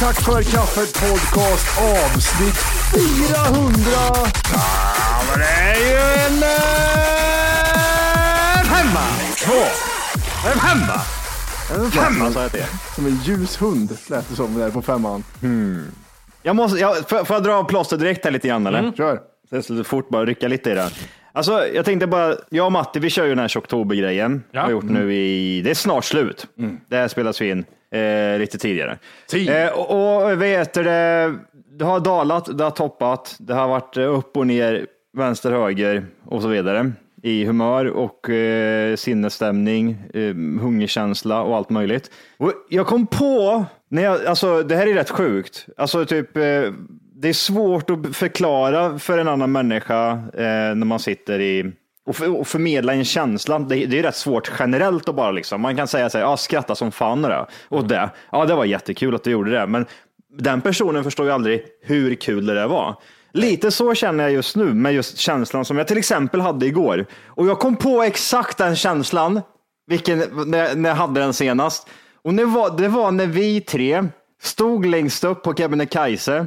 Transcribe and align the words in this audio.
Tack 0.00 0.20
för 0.20 0.42
kaffet 0.42 1.00
podcast 1.00 1.78
avsnitt 1.78 2.58
400. 2.92 3.74
Ja, 4.52 5.22
men 5.30 5.38
det 5.38 5.46
är 5.46 5.76
ju 5.90 5.96
en 6.26 6.42
eh, 6.42 6.50
femma. 8.64 9.06
Två. 9.44 9.62
En 10.48 10.58
femma. 10.58 11.00
En 11.74 11.90
femma 11.90 12.30
sa 12.30 12.42
jag 12.42 12.52
till 12.52 12.64
Som 12.94 13.06
en 13.06 13.16
ljus 13.24 13.62
hund 13.62 13.98
lät 14.10 14.28
det 14.28 14.36
som 14.36 14.58
där 14.58 14.70
på 14.70 14.82
femman. 14.82 15.24
Jag 16.42 16.56
måste, 16.56 16.78
jag, 16.78 17.08
får, 17.08 17.24
får 17.24 17.36
jag 17.36 17.42
dra 17.42 17.52
av 17.52 17.64
plåster 17.64 17.96
direkt 17.96 18.24
här 18.24 18.32
lite 18.32 18.48
grann 18.48 18.66
eller? 18.66 18.92
Kör. 18.92 19.20
Det 19.50 19.56
är 19.56 19.62
så 19.62 19.84
fort 19.84 20.08
bara 20.08 20.24
rycka 20.24 20.48
lite 20.48 20.70
i 20.70 20.74
det. 20.74 20.90
Alltså, 21.32 21.66
jag 21.74 21.84
tänkte 21.84 22.06
bara, 22.06 22.34
jag 22.50 22.66
och 22.66 22.72
Matti, 22.72 22.98
vi 22.98 23.10
kör 23.10 23.24
ju 23.24 23.30
den 23.30 23.38
här 23.38 23.48
Tjocktober-grejen. 23.48 24.42
Ja. 24.50 24.60
Har 24.60 24.70
gjort 24.70 24.84
nu 24.84 25.14
i, 25.14 25.62
det 25.62 25.70
är 25.70 25.74
snart 25.74 26.04
slut. 26.04 26.46
Det 26.88 26.96
här 26.96 27.08
spelas 27.08 27.40
vi 27.40 27.50
in 27.50 27.64
eh, 27.90 28.38
lite 28.38 28.58
tidigare. 28.58 28.98
Eh, 29.48 29.72
och, 29.72 30.22
och 30.22 30.42
vet 30.42 30.74
du, 30.74 30.82
det, 30.82 31.34
det 31.78 31.84
har 31.84 32.00
dalat, 32.00 32.58
det 32.58 32.64
har 32.64 32.70
toppat, 32.70 33.36
det 33.38 33.54
har 33.54 33.68
varit 33.68 33.96
upp 33.96 34.36
och 34.36 34.46
ner, 34.46 34.86
vänster, 35.12 35.52
höger 35.52 36.06
och 36.24 36.42
så 36.42 36.48
vidare. 36.48 36.92
I 37.22 37.44
humör 37.44 37.86
och 37.86 38.30
eh, 38.30 38.96
sinnesstämning, 38.96 39.90
eh, 40.14 40.34
hungerkänsla 40.60 41.42
och 41.42 41.56
allt 41.56 41.70
möjligt. 41.70 42.10
Och 42.36 42.52
jag 42.68 42.86
kom 42.86 43.06
på, 43.06 43.64
när 43.88 44.02
jag, 44.02 44.26
alltså 44.26 44.62
det 44.62 44.76
här 44.76 44.86
är 44.86 44.94
rätt 44.94 45.10
sjukt, 45.10 45.66
alltså 45.76 46.06
typ 46.06 46.36
eh, 46.36 46.72
det 47.14 47.28
är 47.28 47.32
svårt 47.32 47.90
att 47.90 48.16
förklara 48.16 48.98
för 48.98 49.18
en 49.18 49.28
annan 49.28 49.52
människa 49.52 50.10
eh, 50.34 50.74
när 50.74 50.84
man 50.84 50.98
sitter 50.98 51.40
i 51.40 51.72
och, 52.10 52.16
för, 52.16 52.40
och 52.40 52.46
förmedla 52.46 52.92
en 52.92 53.04
känsla. 53.04 53.58
Det, 53.58 53.86
det 53.86 53.98
är 53.98 54.02
rätt 54.02 54.16
svårt 54.16 54.52
generellt 54.58 55.08
att 55.08 55.14
bara 55.14 55.30
liksom. 55.30 55.60
Man 55.60 55.76
kan 55.76 55.88
säga 55.88 56.10
så 56.10 56.18
här, 56.18 56.24
ja, 56.24 56.36
skratta 56.36 56.74
som 56.74 56.92
fan 56.92 57.24
och 57.24 57.30
det. 57.30 57.46
Och 57.68 57.84
det. 57.84 58.10
Ja, 58.32 58.44
det 58.44 58.54
var 58.54 58.64
jättekul 58.64 59.14
att 59.14 59.24
du 59.24 59.30
gjorde 59.30 59.50
det. 59.50 59.66
Men 59.66 59.86
den 60.38 60.60
personen 60.60 61.04
förstår 61.04 61.26
ju 61.26 61.32
aldrig 61.32 61.64
hur 61.82 62.14
kul 62.14 62.46
det 62.46 62.54
där 62.54 62.68
var. 62.68 62.96
Lite 63.32 63.70
så 63.70 63.94
känner 63.94 64.24
jag 64.24 64.32
just 64.32 64.56
nu 64.56 64.64
med 64.64 64.92
just 64.92 65.18
känslan 65.18 65.64
som 65.64 65.78
jag 65.78 65.88
till 65.88 65.98
exempel 65.98 66.40
hade 66.40 66.66
igår. 66.66 67.06
Och 67.26 67.46
jag 67.46 67.58
kom 67.58 67.76
på 67.76 68.02
exakt 68.02 68.58
den 68.58 68.76
känslan, 68.76 69.40
vilken, 69.86 70.18
när, 70.46 70.74
när 70.74 70.88
jag 70.88 70.96
hade 70.96 71.20
den 71.20 71.32
senast. 71.32 71.88
Och 72.24 72.34
det 72.34 72.44
var, 72.44 72.78
det 72.78 72.88
var 72.88 73.10
när 73.10 73.26
vi 73.26 73.60
tre 73.60 74.04
stod 74.42 74.86
längst 74.86 75.24
upp 75.24 75.42
på 75.42 75.54
Kebnekaise 75.54 76.46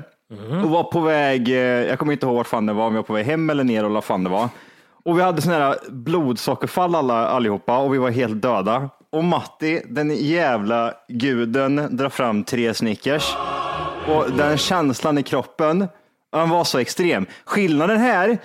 och 0.64 0.70
var 0.70 0.84
på 0.84 1.00
väg, 1.00 1.50
eh, 1.50 1.56
jag 1.58 2.00
kommer 2.00 2.14
inte 2.14 2.26
ihåg 2.26 2.36
vart 2.36 2.48
fan 2.48 2.66
det 2.66 2.74
var, 2.74 2.88
om 2.88 2.94
jag 2.94 3.02
var 3.02 3.08
på 3.08 3.14
väg 3.14 3.26
hem 3.26 3.50
eller 3.50 3.64
ner 3.64 3.80
eller 3.80 3.90
vad 3.90 4.04
fan 4.04 4.24
det 4.24 4.30
var. 4.30 4.50
Och 5.06 5.18
vi 5.18 5.22
hade 5.22 5.42
sådana 5.42 5.66
här 5.66 5.78
blodsockerfall 5.90 6.96
alla, 6.96 7.28
allihopa 7.28 7.78
och 7.78 7.94
vi 7.94 7.98
var 7.98 8.10
helt 8.12 8.42
döda. 8.42 8.90
Och 9.12 9.24
Matti, 9.24 9.82
den 9.90 10.16
jävla 10.16 10.94
guden, 11.08 11.98
drar 11.98 12.10
fram 12.10 12.44
tre 12.44 12.74
Snickers. 12.74 13.36
Och 14.08 14.32
den 14.32 14.58
känslan 14.58 15.18
i 15.18 15.24
kroppen, 15.24 15.88
den 16.32 16.50
var 16.50 16.64
så 16.64 16.80
extrem. 16.80 17.26
Skillnaden 17.46 17.98
här, 18.00 18.38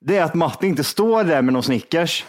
det 0.00 0.16
är 0.16 0.24
att 0.24 0.34
Matti 0.34 0.66
inte 0.66 0.84
står 0.84 1.24
där 1.24 1.42
med 1.42 1.52
någon 1.52 1.62
Snickers. 1.62 2.24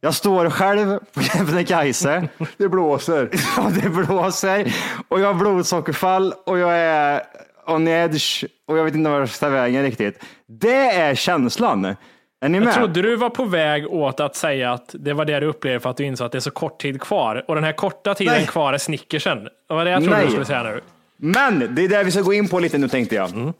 Jag 0.00 0.14
står 0.14 0.50
själv 0.50 0.98
på 1.14 1.22
Kebnekaise. 1.22 2.28
Det 2.56 2.68
blåser. 2.68 3.30
Ja, 3.56 3.70
det 3.82 3.88
blåser 3.88 4.74
och 5.08 5.20
jag 5.20 5.26
har 5.26 5.34
blodsockerfall 5.34 6.34
och 6.46 6.58
jag 6.58 6.72
är 6.76 7.22
on 7.66 7.88
edge 7.88 8.44
och 8.68 8.78
jag 8.78 8.84
vet 8.84 8.94
inte 8.94 9.10
var 9.10 9.18
jag 9.18 9.28
ska 9.28 9.46
ta 9.46 9.50
vägen 9.50 9.82
riktigt. 9.82 10.24
Det 10.46 10.90
är 10.90 11.14
känslan. 11.14 11.96
Är 12.42 12.48
ni 12.48 12.60
med? 12.60 12.68
Jag 12.68 12.74
trodde 12.74 13.02
du 13.02 13.16
var 13.16 13.30
på 13.30 13.44
väg 13.44 13.92
åt 13.92 14.20
att 14.20 14.36
säga 14.36 14.72
att 14.72 14.94
det 14.98 15.12
var 15.12 15.24
det 15.24 15.40
du 15.40 15.46
upplevde 15.46 15.80
för 15.80 15.90
att 15.90 15.96
du 15.96 16.04
insåg 16.04 16.26
att 16.26 16.32
det 16.32 16.38
är 16.38 16.40
så 16.40 16.50
kort 16.50 16.80
tid 16.80 17.00
kvar. 17.00 17.44
Och 17.48 17.54
den 17.54 17.64
här 17.64 17.72
korta 17.72 18.14
tiden 18.14 18.34
Nej. 18.34 18.46
kvar 18.46 18.72
är 18.72 18.78
snickersen. 18.78 19.44
Det 19.44 19.74
var 19.74 19.84
det 19.84 19.90
jag 19.90 20.02
trodde 20.02 20.16
Nej. 20.16 20.24
du 20.24 20.30
skulle 20.30 20.46
säga 20.46 20.62
nu. 20.62 20.80
Men 21.16 21.74
det 21.74 21.84
är 21.84 21.88
det 21.88 22.04
vi 22.04 22.10
ska 22.10 22.20
gå 22.20 22.32
in 22.34 22.48
på 22.48 22.58
lite 22.58 22.78
nu 22.78 22.88
tänkte 22.88 23.14
jag. 23.14 23.30
Mm. 23.30 23.52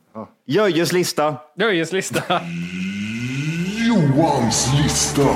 Jöjes 0.46 0.93
lista. 0.93 1.37
Nöjes 1.56 1.93
lista. 1.93 2.40
Johans 3.88 4.69
lista. 4.82 5.28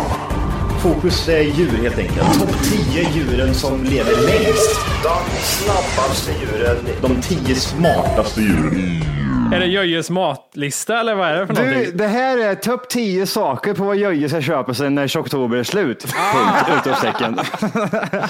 Fokus 0.83 1.29
är 1.29 1.43
djur 1.43 1.83
helt 1.83 1.99
enkelt. 1.99 2.41
Topp 2.41 2.63
10 2.93 3.09
djuren 3.11 3.55
som 3.55 3.85
lever 3.85 4.13
längst. 4.13 4.87
De 5.03 5.19
snabbaste 5.41 6.33
djuren. 6.41 6.77
De 7.03 7.23
10 7.23 7.55
smartaste 7.55 8.41
djuren. 8.41 9.16
Är 9.53 9.61
det 9.61 9.67
Jöjes 9.67 10.11
matlista 10.11 11.01
eller 11.01 11.15
vad 11.15 11.29
är 11.29 11.41
det 11.41 11.47
för 11.47 11.55
Du, 11.55 11.71
någonting? 11.71 11.97
det 11.97 12.07
här 12.07 12.39
är 12.39 12.55
topp 12.55 12.89
10 12.89 13.27
saker 13.27 13.75
på 13.75 13.85
vad 13.85 13.97
Jöje 13.97 14.29
ska 14.29 14.41
köpa 14.41 14.75
sig 14.75 14.91
när 14.91 15.19
oktober 15.21 15.57
är 15.59 15.63
slut. 15.63 16.07
Ah. 16.17 16.33
Punkt. 16.35 16.79
Utropstecken. 16.79 17.39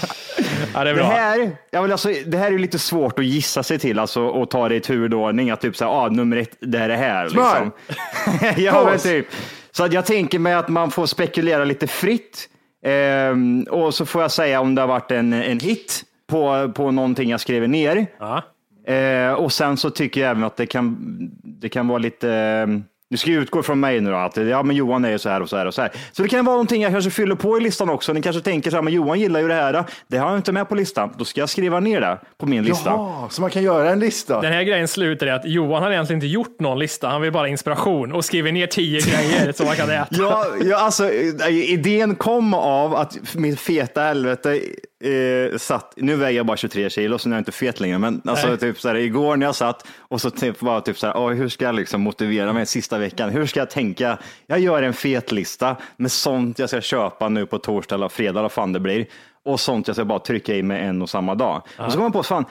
Ja, 0.75 0.85
det 0.85 0.91
är 0.91 0.95
Det 0.95 1.01
bra. 1.01 1.09
här, 1.11 1.57
ja, 1.71 1.83
men 1.83 1.93
alltså, 1.93 2.09
det 2.27 2.39
här 2.39 2.53
är 2.53 2.59
lite 2.59 2.79
svårt 2.79 3.19
att 3.19 3.25
gissa 3.25 3.63
sig 3.63 3.79
till 3.79 3.99
alltså, 3.99 4.23
och 4.27 4.51
ta 4.51 4.69
det 4.69 4.75
i 4.75 4.81
turordning. 4.81 5.51
Att 5.51 5.61
typ 5.61 5.77
så 5.77 5.85
här, 5.85 5.93
ah, 5.93 6.09
nummer 6.09 6.37
ett, 6.37 6.57
det 6.61 6.79
här 6.79 6.89
är 6.89 6.97
här. 6.97 7.29
Smör. 7.29 7.71
Liksom. 7.89 8.55
ja, 8.65 8.85
men 8.91 8.99
typ. 8.99 9.27
Så 9.73 9.85
att 9.85 9.93
jag 9.93 10.07
tänker 10.07 10.39
mig 10.39 10.55
att 10.55 10.69
man 10.69 10.91
får 10.91 11.07
spekulera 11.07 11.65
lite 11.65 11.87
fritt 11.87 12.49
Ehm, 12.87 13.63
och 13.71 13.95
så 13.95 14.07
får 14.07 14.23
jag 14.23 14.31
säga 14.31 14.61
om 14.61 14.75
det 14.75 14.83
har 14.83 14.89
varit 14.89 15.11
en, 15.11 15.33
en 15.33 15.61
hit 15.61 16.03
på, 16.31 16.73
på 16.75 16.91
någonting 16.91 17.31
jag 17.31 17.41
skriver 17.41 17.67
ner. 17.69 18.07
Ja. 18.19 18.43
Eh, 18.87 19.33
och 19.33 19.53
sen 19.53 19.77
så 19.77 19.91
tycker 19.91 20.21
jag 20.21 20.31
även 20.31 20.45
att 20.45 20.57
det 20.57 20.67
kan, 20.67 20.97
det 21.45 21.69
kan 21.69 21.89
vara 21.89 21.99
lite, 21.99 22.31
eh, 22.31 22.67
du 23.11 23.17
ska 23.17 23.31
ju 23.31 23.41
utgå 23.43 23.63
från 23.63 23.81
mig 23.81 24.01
nu 24.01 24.11
då, 24.11 24.17
att 24.17 24.37
ja, 24.37 24.63
men 24.63 24.77
Johan 24.77 25.05
är 25.05 25.11
ju 25.11 25.19
så 25.19 25.29
här 25.29 25.43
och 25.43 25.49
så 25.49 25.57
här 25.57 25.67
och 25.67 25.75
så 25.75 25.83
här. 25.83 25.93
Så 26.13 26.23
det 26.23 26.29
kan 26.29 26.45
vara 26.45 26.55
någonting 26.55 26.83
jag 26.83 26.93
kanske 26.93 27.11
fyller 27.11 27.35
på 27.35 27.59
i 27.59 27.61
listan 27.61 27.91
också. 27.91 28.13
Ni 28.13 28.23
kanske 28.23 28.43
tänker 28.43 28.71
så 28.71 28.77
här, 28.77 28.83
men 28.83 28.93
Johan 28.93 29.21
gillar 29.21 29.41
ju 29.41 29.49
det 29.49 29.55
här. 29.55 29.85
Det 30.09 30.19
har 30.19 30.29
jag 30.29 30.39
inte 30.39 30.53
med 30.53 30.69
på 30.69 30.75
listan. 30.75 31.15
Då 31.19 31.25
ska 31.25 31.41
jag 31.41 31.49
skriva 31.49 31.81
ner 31.81 32.01
det 32.01 32.19
på 32.39 32.47
min 32.47 32.65
lista. 32.65 32.91
Jaha, 32.91 33.29
så 33.29 33.41
man 33.41 33.51
kan 33.51 33.63
göra 33.63 33.91
en 33.91 34.01
lista? 34.01 34.41
Den 34.41 34.53
här 34.53 34.63
grejen 34.63 34.89
slutar 34.89 35.27
i 35.27 35.31
att 35.31 35.45
Johan 35.45 35.83
har 35.83 35.91
egentligen 35.91 36.17
inte 36.17 36.27
gjort 36.27 36.61
någon 36.61 36.79
lista. 36.79 37.09
Han 37.09 37.23
vill 37.23 37.33
bara 37.33 37.49
inspiration 37.49 38.13
och 38.13 38.25
skriver 38.25 38.53
ner 38.53 38.67
tio 38.67 39.01
grejer 39.01 39.53
som 39.53 39.67
man 39.67 39.77
kan 39.77 39.91
äta. 39.91 40.07
Ja, 40.11 40.47
ja, 40.61 40.77
alltså 40.77 41.11
eh, 41.11 41.49
idén 41.49 42.15
kom 42.15 42.55
av 42.55 42.95
att 42.95 43.35
mitt 43.35 43.61
feta 43.61 44.01
helvete 44.01 44.61
eh, 45.05 45.59
satt, 45.59 45.93
nu 45.97 46.17
väger 46.17 46.37
jag 46.37 46.47
bara 46.47 46.57
23 46.57 46.91
kilo 46.91 47.19
så 47.19 47.29
nu 47.29 47.35
är 47.35 47.37
jag 47.37 47.41
inte 47.41 47.53
fet 47.53 47.81
längre, 47.81 47.99
men 47.99 48.23
alltså 48.25 48.49
Nej. 48.49 48.59
typ 48.59 48.81
så 48.81 48.89
här, 48.89 48.95
igår 48.95 49.37
när 49.37 49.47
jag 49.47 49.55
satt 49.55 49.87
och 49.99 50.21
så 50.21 50.31
typ 50.31 50.63
var 50.63 50.81
typ 50.81 50.99
så 50.99 51.07
här, 51.07 51.17
"Åh, 51.17 51.31
hur 51.33 51.49
ska 51.49 51.65
jag 51.65 51.75
liksom 51.75 52.01
motivera 52.01 52.53
mig 52.53 52.67
sista 52.67 52.99
veckan? 52.99 53.31
Hur 53.31 53.47
ska 53.47 53.61
jag 53.61 53.71
tänka? 53.71 54.19
Jag 54.47 54.59
gör 54.59 54.83
en 54.83 54.93
fet 54.93 55.33
lista 55.33 55.77
med 55.97 56.13
sånt 56.13 56.59
jag 56.59 56.69
ska 56.69 56.81
köpa 56.81 57.29
nu 57.29 57.47
på 57.47 57.59
torsdag 57.59 57.95
eller 57.95 58.09
fredag, 58.09 58.39
eller 58.41 58.49
fan 58.49 58.73
det 58.73 58.81
blir, 58.81 59.07
och 59.45 59.61
sånt 59.61 59.87
jag 59.87 59.97
ska 59.97 60.05
bara 60.05 60.19
trycka 60.19 60.55
i 60.55 60.63
mig 60.63 60.83
en 60.83 61.03
och 61.03 61.11
samma 61.11 61.35
dag. 61.35 61.63
Och 61.79 61.93
så 61.93 61.97
kom 61.99 62.03
jag 62.03 62.13
på, 62.13 62.23
fan, 62.23 62.45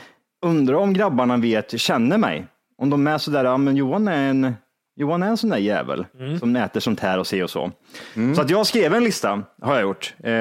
undrar 0.46 0.76
om 0.76 0.94
grabbarna 0.94 1.38
vet, 1.38 1.80
känner 1.80 2.18
mig? 2.18 2.48
Om 2.82 2.90
de 2.90 3.08
är 3.08 3.18
sådär, 3.18 3.46
ja 3.46 3.58
men 3.58 3.76
Johan 3.76 4.08
är 4.08 4.30
en 4.30 4.54
Johan 4.98 5.24
är 5.24 5.28
en 5.28 5.38
sån 5.38 5.50
där 5.50 5.58
jävel 5.58 6.06
som 6.40 6.56
äter 6.56 6.80
sånt 6.80 7.00
här 7.00 7.20
och 7.20 7.28
se 7.28 7.44
och 7.44 7.50
så. 7.50 7.72
Så 8.36 8.42
att 8.42 8.50
jag 8.50 8.68
skrev 8.68 8.94
en 8.94 9.04
lista, 9.04 9.42
har 9.62 9.74
jag 9.74 9.82
gjort. 9.82 10.14
Eh, 10.24 10.32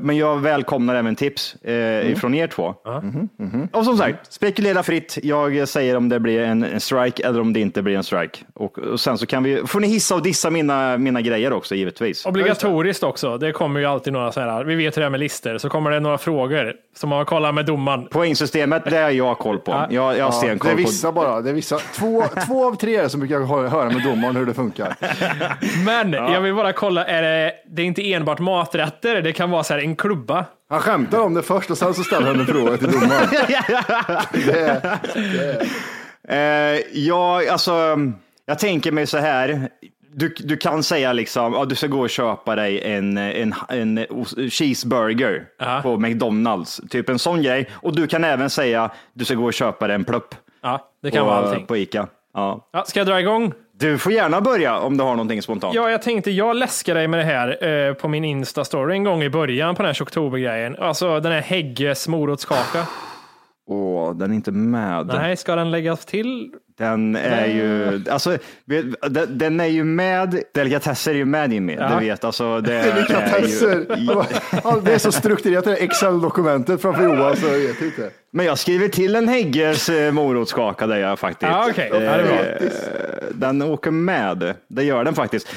Men 0.00 0.16
jag 0.16 0.38
välkomnar 0.40 0.94
även 0.94 1.16
tips 1.16 1.54
eh, 1.54 2.10
ifrån 2.10 2.34
er 2.34 2.46
två. 2.46 2.74
Och 3.72 3.84
som 3.84 3.96
sagt, 3.98 4.32
spekulera 4.32 4.82
fritt. 4.82 5.18
Jag 5.22 5.68
säger 5.68 5.96
om 5.96 6.08
det 6.08 6.20
blir 6.20 6.40
en, 6.42 6.64
en 6.64 6.80
strike 6.80 7.26
eller 7.26 7.40
om 7.40 7.52
det 7.52 7.60
inte 7.60 7.82
blir 7.82 7.96
en 7.96 8.02
strike. 8.04 8.38
Och, 8.54 8.78
och 8.78 9.00
sen 9.00 9.18
så 9.18 9.26
kan 9.26 9.42
vi, 9.42 9.62
får 9.66 9.80
ni 9.80 9.86
hissa 9.88 10.14
och 10.14 10.22
dissa 10.22 10.50
mina, 10.50 10.98
mina 10.98 11.20
grejer 11.20 11.52
också 11.52 11.74
givetvis. 11.74 12.26
Obligatoriskt 12.26 13.02
också. 13.02 13.38
Det 13.38 13.52
kommer 13.52 13.80
ju 13.80 13.86
alltid 13.86 14.12
några 14.12 14.32
så 14.32 14.40
här, 14.40 14.64
vi 14.64 14.74
vet 14.74 14.96
hur 14.96 15.00
det 15.00 15.06
är 15.06 15.10
med 15.10 15.20
listor, 15.20 15.58
så 15.58 15.68
kommer 15.68 15.90
det 15.90 16.00
några 16.00 16.18
frågor 16.18 16.72
som 16.96 17.08
man 17.10 17.24
kollar 17.24 17.52
med 17.52 17.66
domaren. 17.66 18.06
Poängsystemet, 18.10 18.82
det 18.90 18.96
har 18.96 19.10
jag 19.10 19.38
koll 19.38 19.58
på. 19.58 19.72
Jag, 19.72 19.92
jag 19.92 20.02
har 20.02 20.14
Ja, 20.14 20.26
det 20.26 20.32
stenkoll 20.32 20.70
är 20.70 20.74
på. 20.74 20.78
vissa 20.80 21.12
bara. 21.12 21.40
Det 21.40 21.50
är 21.50 21.54
vissa. 21.54 21.78
Två, 21.78 22.22
två 22.46 22.66
av 22.66 22.74
tre 22.76 22.96
är 22.96 23.02
det 23.02 23.08
som 23.08 23.20
brukar 23.20 23.40
hö- 23.40 23.68
höra 23.68 23.90
med 23.90 23.99
domaren 24.00 24.36
hur 24.36 24.46
det 24.46 24.54
funkar. 24.54 24.94
Men 25.84 26.12
jag 26.12 26.40
vill 26.40 26.54
bara 26.54 26.72
kolla, 26.72 27.04
är 27.04 27.22
det, 27.22 27.52
det 27.70 27.82
är 27.82 27.86
inte 27.86 28.12
enbart 28.12 28.38
maträtter, 28.38 29.22
det 29.22 29.32
kan 29.32 29.50
vara 29.50 29.64
så 29.64 29.74
här 29.74 29.80
en 29.80 29.96
klubba. 29.96 30.44
Han 30.70 30.80
skämtar 30.80 31.20
om 31.20 31.34
det 31.34 31.42
först 31.42 31.70
och 31.70 31.78
sen 31.78 31.94
så 31.94 32.04
ställer 32.04 32.26
han 32.26 32.40
en 32.40 32.46
fråga 32.46 32.76
till 32.76 32.90
domaren. 32.90 33.28
Det 34.32 34.60
är, 34.60 34.98
Eh, 36.28 36.80
ja, 36.92 37.42
alltså, 37.52 37.96
jag 38.46 38.58
tänker 38.58 38.92
mig 38.92 39.06
så 39.06 39.18
här. 39.18 39.68
Du, 40.14 40.34
du 40.38 40.56
kan 40.56 40.82
säga 40.82 41.12
liksom, 41.12 41.52
ja, 41.52 41.64
du 41.64 41.74
ska 41.74 41.86
gå 41.86 42.00
och 42.00 42.10
köpa 42.10 42.56
dig 42.56 42.80
en, 42.92 43.18
en, 43.18 43.54
en 43.68 44.06
cheeseburger 44.50 45.44
Ja. 45.58 45.80
på 45.82 45.96
McDonalds, 45.98 46.80
typ 46.90 47.08
en 47.08 47.18
sån 47.18 47.42
grej. 47.42 47.68
Och 47.72 47.96
du 47.96 48.06
kan 48.06 48.24
även 48.24 48.50
säga, 48.50 48.90
du 49.12 49.24
ska 49.24 49.34
gå 49.34 49.44
och 49.44 49.54
köpa 49.54 49.86
dig 49.86 49.94
en 49.94 50.04
plupp 50.04 50.34
Ja, 50.62 50.90
det 51.02 51.10
kan 51.10 51.20
på, 51.20 51.26
vara 51.30 51.38
allting. 51.48 51.66
på 51.66 51.76
Ica. 51.76 52.06
Ja. 52.34 52.68
Ja, 52.72 52.84
ska 52.84 53.00
jag 53.00 53.06
dra 53.06 53.20
igång? 53.20 53.52
Du 53.80 53.98
får 53.98 54.12
gärna 54.12 54.40
börja 54.40 54.78
om 54.78 54.96
du 54.96 55.04
har 55.04 55.10
någonting 55.10 55.42
spontant. 55.42 55.74
Ja, 55.74 55.90
jag 55.90 56.02
tänkte, 56.02 56.30
jag 56.30 56.56
läskade 56.56 57.00
dig 57.00 57.08
med 57.08 57.20
det 57.20 57.24
här 57.24 57.88
eh, 57.88 57.94
på 57.94 58.08
min 58.08 58.24
Insta-story 58.24 58.92
en 58.92 59.04
gång 59.04 59.22
i 59.22 59.30
början 59.30 59.74
på 59.74 59.82
den 59.82 59.94
här 59.94 60.02
oktobergrejen. 60.02 60.76
Alltså 60.78 61.20
den 61.20 61.32
här 61.32 61.40
Hägges 61.40 62.08
morotskaka. 62.08 62.86
Åh, 63.68 64.14
den 64.16 64.30
är 64.30 64.34
inte 64.34 64.52
med. 64.52 65.06
Nej, 65.06 65.36
ska 65.36 65.56
den 65.56 65.70
läggas 65.70 66.04
till? 66.04 66.50
Den 66.78 67.16
är 67.16 67.46
ju, 67.46 68.00
alltså, 68.10 68.38
den, 69.28 69.60
är 69.60 69.66
ju 69.66 69.84
med, 69.84 70.42
delikatesser 70.54 71.10
är 71.10 71.14
ju 71.14 71.24
med 71.24 71.52
Jimmy, 71.52 71.76
Ja. 71.80 71.88
du 71.88 72.04
vet. 72.06 72.24
Alltså, 72.24 72.60
det 72.60 72.82
delikatesser. 72.82 73.86
Är 73.88 73.96
ju, 73.96 74.80
Det 74.84 74.94
är 74.94 74.98
så 74.98 75.12
strukturerat 75.12 75.64
det 75.64 75.76
Excel-dokumentet 75.76 76.82
framför 76.82 77.02
Johan 77.02 77.36
så 77.36 77.46
jag 77.46 77.58
vet 77.58 77.82
inte. 77.82 78.10
men 78.32 78.46
jag 78.46 78.58
skriver 78.58 78.88
till 78.88 79.16
en 79.16 79.28
Hägges 79.28 79.88
eh, 79.88 80.12
morotskaka 80.12 80.86
där 80.86 80.96
jag 80.96 81.18
faktiskt. 81.18 81.52
Ja. 81.52 81.68
Ja, 81.76 81.98
det 81.98 82.06
är 82.06 82.24
bra. 82.24 82.68
Den 83.34 83.62
åker 83.62 83.90
med, 83.90 84.54
det 84.68 84.82
gör 84.84 85.04
den 85.04 85.14
faktiskt. 85.14 85.48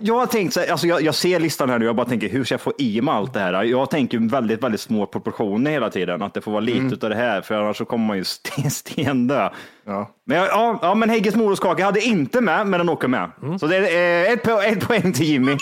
Jag 0.00 0.18
har 0.18 0.26
tänkt, 0.26 0.54
så 0.54 0.60
här, 0.60 0.70
alltså 0.70 0.86
jag, 0.86 1.02
jag 1.02 1.14
ser 1.14 1.40
listan 1.40 1.70
här 1.70 1.78
nu, 1.78 1.84
jag 1.84 1.96
bara 1.96 2.06
tänker 2.08 2.28
hur 2.28 2.44
ska 2.44 2.54
jag 2.54 2.60
få 2.60 2.72
i 2.78 3.00
mig 3.00 3.14
allt 3.14 3.34
det 3.34 3.40
här? 3.40 3.62
Jag 3.64 3.90
tänker 3.90 4.18
väldigt, 4.30 4.62
väldigt 4.62 4.80
små 4.80 5.06
proportioner 5.06 5.70
hela 5.70 5.90
tiden, 5.90 6.22
att 6.22 6.34
det 6.34 6.40
får 6.40 6.50
vara 6.50 6.60
lite 6.60 6.78
Mm. 6.78 6.98
av 7.02 7.10
det 7.10 7.16
här, 7.16 7.40
för 7.40 7.54
annars 7.54 7.76
så 7.76 7.84
kommer 7.84 8.06
man 8.06 8.16
ju 8.16 8.24
sten, 8.24 8.70
stendö. 8.70 9.48
Ja. 9.86 10.10
Men, 10.26 10.36
jag- 10.36 10.48
ja, 10.48 10.78
ja, 10.82 10.94
men 10.94 11.10
Hägges 11.10 11.34
morotskaka 11.36 11.84
hade 11.84 12.00
inte 12.00 12.40
med, 12.40 12.66
men 12.66 12.78
den 12.80 12.88
åker 12.88 13.08
med. 13.08 13.30
Mm. 13.42 13.58
Så 13.58 13.66
det 13.66 13.76
är 13.76 14.24
eh, 14.26 14.32
ett, 14.32 14.42
po- 14.44 14.62
ett 14.64 14.80
poäng 14.88 15.12
till 15.12 15.26
Jimmy. 15.26 15.56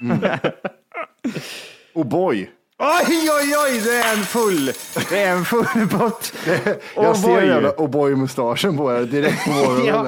Och 1.94 2.06
boy. 2.06 2.50
Oj, 2.78 3.30
oj, 3.40 3.54
oj, 3.66 3.80
det 3.84 3.96
är 3.96 4.12
en 4.16 4.22
full, 4.24 4.72
det 5.10 5.18
är 5.22 5.32
en 5.32 5.44
full 5.44 5.88
pott. 5.90 6.32
Jag 6.96 7.06
Oh 7.10 7.14
ser 7.14 7.42
jävla 7.42 7.70
O'boy-mustaschen 7.72 8.76
på 8.76 8.92
er 8.96 9.00
direkt 9.04 9.44
på 9.44 9.50
morgonen. 9.50 9.86
Ja. 9.86 10.06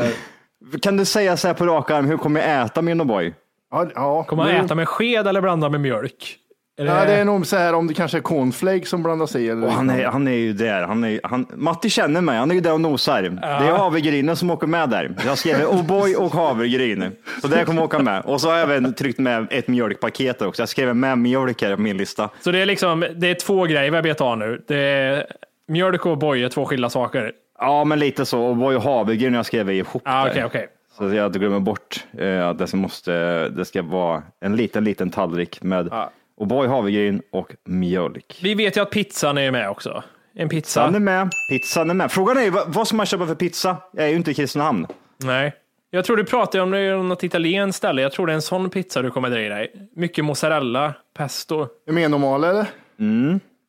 Kan 0.82 0.96
du 0.96 1.04
säga 1.04 1.36
så 1.36 1.46
här 1.46 1.54
på 1.54 1.66
rak 1.66 1.90
arm, 1.90 2.06
hur 2.06 2.16
kommer 2.16 2.40
jag 2.40 2.66
äta 2.66 2.82
min 2.82 3.00
O'boy? 3.00 3.32
Ja, 3.70 3.86
ja. 3.94 4.24
Kommer 4.24 4.44
man 4.44 4.64
äta 4.64 4.74
med 4.74 4.88
sked 4.88 5.26
eller 5.26 5.40
blanda 5.40 5.68
med 5.68 5.80
mjölk? 5.80 6.38
Är 6.78 6.84
Ja, 6.84 7.04
det 7.04 7.12
är 7.12 7.24
nog 7.24 7.46
så 7.46 7.56
här 7.56 7.72
om 7.72 7.86
det 7.86 7.94
kanske 7.94 8.18
är 8.18 8.22
cornflakes 8.22 8.88
som 8.88 9.02
blandas 9.02 9.36
i. 9.36 9.48
Eller 9.48 9.66
Och 9.66 9.72
han, 9.72 9.90
är, 9.90 10.04
han 10.04 10.28
är 10.28 10.32
ju 10.32 10.52
där. 10.52 10.82
Han 10.82 11.04
är, 11.04 11.20
han, 11.22 11.46
Matti 11.54 11.90
känner 11.90 12.20
mig, 12.20 12.38
han 12.38 12.50
är 12.50 12.54
ju 12.54 12.60
där 12.60 12.72
och 12.72 12.80
nosar. 12.80 13.22
Det 13.22 13.66
är 13.66 13.72
havregrynen 13.72 14.36
som 14.36 14.50
åker 14.50 14.66
med 14.66 14.90
där. 14.90 15.14
Jag 15.26 15.38
skrev 15.38 15.60
O'boy 15.60 16.14
och 16.14 16.32
havregryn. 16.32 17.12
Så 17.42 17.48
det 17.48 17.64
kommer 17.64 17.82
åka 17.82 17.98
med. 17.98 18.22
Och 18.24 18.40
så 18.40 18.48
har 18.48 18.56
jag 18.56 18.70
även 18.70 18.94
tryckt 18.94 19.18
med 19.18 19.46
ett 19.50 19.68
mjölkpaket 19.68 20.42
också. 20.42 20.62
Jag 20.62 20.68
skrev 20.68 20.96
med 20.96 21.18
mjölk 21.18 21.62
här 21.62 21.76
på 21.76 21.82
min 21.82 21.96
lista. 21.96 22.30
Så 22.40 22.50
det 22.50 22.58
är 22.58 22.66
liksom, 22.66 23.06
det 23.16 23.30
är 23.30 23.34
två 23.34 23.64
grejer 23.64 23.90
vi 23.90 23.96
har 23.96 24.02
betat 24.02 24.20
av 24.20 24.38
nu. 24.38 24.64
Det 24.68 24.76
är 24.76 25.26
mjölk 25.68 26.06
och 26.06 26.18
boy 26.18 26.44
är 26.44 26.48
två 26.48 26.64
skilda 26.64 26.90
saker. 26.90 27.32
Ja, 27.58 27.84
men 27.84 27.98
lite 27.98 28.26
så. 28.26 28.42
Och 28.42 28.82
havregryn 28.82 29.34
jag 29.34 29.46
skrev 29.46 29.70
ihop 29.70 30.02
Ja, 30.04 30.24
där. 30.24 30.30
okej, 30.30 30.44
okej. 30.44 30.68
Så 30.98 31.14
jag 31.14 31.32
glömmer 31.32 31.60
bort 31.60 32.04
eh, 32.18 32.48
att 32.48 32.58
det, 32.58 32.66
som 32.66 32.78
måste, 32.80 33.48
det 33.48 33.64
ska 33.64 33.82
vara 33.82 34.22
en 34.40 34.56
liten, 34.56 34.84
liten 34.84 35.10
tallrik 35.10 35.62
med 35.62 35.88
Ja. 35.90 36.10
O'boy, 36.40 36.66
havregryn 36.68 37.22
och 37.32 37.52
mjölk. 37.64 38.38
Vi 38.42 38.54
vet 38.54 38.76
ju 38.76 38.80
att 38.80 38.90
pizzan 38.90 39.38
är 39.38 39.50
med 39.50 39.70
också. 39.70 40.02
En 40.34 40.48
pizza. 40.48 40.80
Pizzan 40.80 40.94
är 40.94 41.00
med. 41.00 41.30
Pizzan 41.50 41.90
är 41.90 41.94
med. 41.94 42.12
Frågan 42.12 42.36
är 42.36 42.42
ju, 42.42 42.50
vad, 42.50 42.74
vad 42.74 42.86
ska 42.88 42.96
man 42.96 43.06
köpa 43.06 43.26
för 43.26 43.34
pizza? 43.34 43.76
Jag 43.92 44.04
är 44.04 44.08
ju 44.08 44.16
inte 44.16 44.30
i 44.30 44.34
Kristinehamn. 44.34 44.86
Nej. 45.24 45.54
Jag 45.90 46.04
tror 46.04 46.16
du 46.16 46.24
pratar 46.24 46.58
om 46.60 46.70
det 46.70 46.96
något 46.96 47.22
italienskt 47.24 47.76
ställe. 47.78 48.02
Jag 48.02 48.12
tror 48.12 48.26
det 48.26 48.32
är 48.32 48.34
en 48.34 48.42
sån 48.42 48.70
pizza 48.70 49.02
du 49.02 49.10
kommer 49.10 49.30
dra 49.30 49.40
i 49.40 49.48
dig. 49.48 49.88
Mycket 49.96 50.24
mozzarella, 50.24 50.94
pesto. 51.16 51.66
Är 51.88 51.92
mer 51.92 52.08
normal 52.08 52.44
eller? 52.44 52.66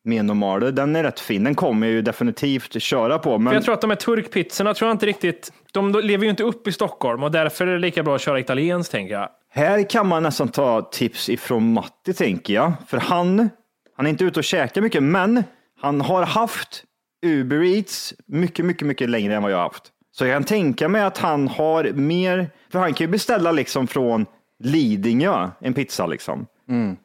Menomale, 0.08 0.72
den 0.72 0.96
är 0.96 1.04
rätt 1.04 1.20
fin. 1.20 1.44
Den 1.44 1.56
kommer 1.56 1.88
jag 1.88 1.94
ju 1.94 2.02
definitivt 2.02 2.82
köra 2.82 3.20
på. 3.20 3.38
Men 3.38 3.52
För 3.52 3.56
jag 3.56 3.64
tror 3.64 3.74
att 3.74 3.82
de 3.82 3.90
här 3.90 3.98
turkpizzorna 3.98 4.74
tror 4.74 4.90
jag 4.90 4.96
inte 4.96 5.06
riktigt, 5.06 5.52
de 5.72 5.92
lever 6.04 6.24
ju 6.24 6.30
inte 6.30 6.44
upp 6.44 6.68
i 6.68 6.72
Stockholm 6.72 7.24
och 7.24 7.32
därför 7.32 7.68
är 7.68 7.74
det 7.74 7.80
lika 7.80 8.04
bra 8.04 8.16
att 8.16 8.22
köra 8.22 8.40
italienskt 8.40 8.92
tänker 8.92 9.14
jag. 9.14 9.30
här 9.50 9.90
kan 9.90 10.08
man 10.08 10.24
nästan 10.24 10.48
ta 10.48 10.82
tips 10.82 11.30
ifrån 11.30 11.74
Matti, 11.74 12.14
tänker 12.14 12.54
jag. 12.54 12.74
För 12.88 12.98
han, 12.98 13.50
han 13.98 14.06
är 14.06 14.10
inte 14.10 14.24
ute 14.24 14.40
och 14.40 14.44
käkar 14.44 14.82
mycket, 14.82 15.04
men 15.04 15.44
han 15.82 16.02
har 16.02 16.24
haft 16.24 16.84
Uber 17.26 17.64
Eats 17.64 18.14
mycket, 18.28 18.66
mycket, 18.66 18.88
mycket 18.88 19.10
längre 19.10 19.36
än 19.36 19.42
vad 19.42 19.52
jag 19.52 19.58
har 19.58 19.64
haft. 19.64 19.84
Så 20.12 20.26
jag 20.26 20.36
kan 20.36 20.44
tänka 20.44 20.90
mig 20.90 21.02
att 21.02 21.18
han 21.18 21.48
har 21.48 21.84
mer, 21.94 22.50
för 22.72 22.80
han 22.80 22.94
kan 22.94 23.06
ju 23.06 23.12
beställa 23.12 23.52
liksom 23.52 23.88
från 23.88 24.26
Lidingö, 24.64 25.50
en 25.60 25.74
pizza 25.74 26.06
liksom. 26.08 26.46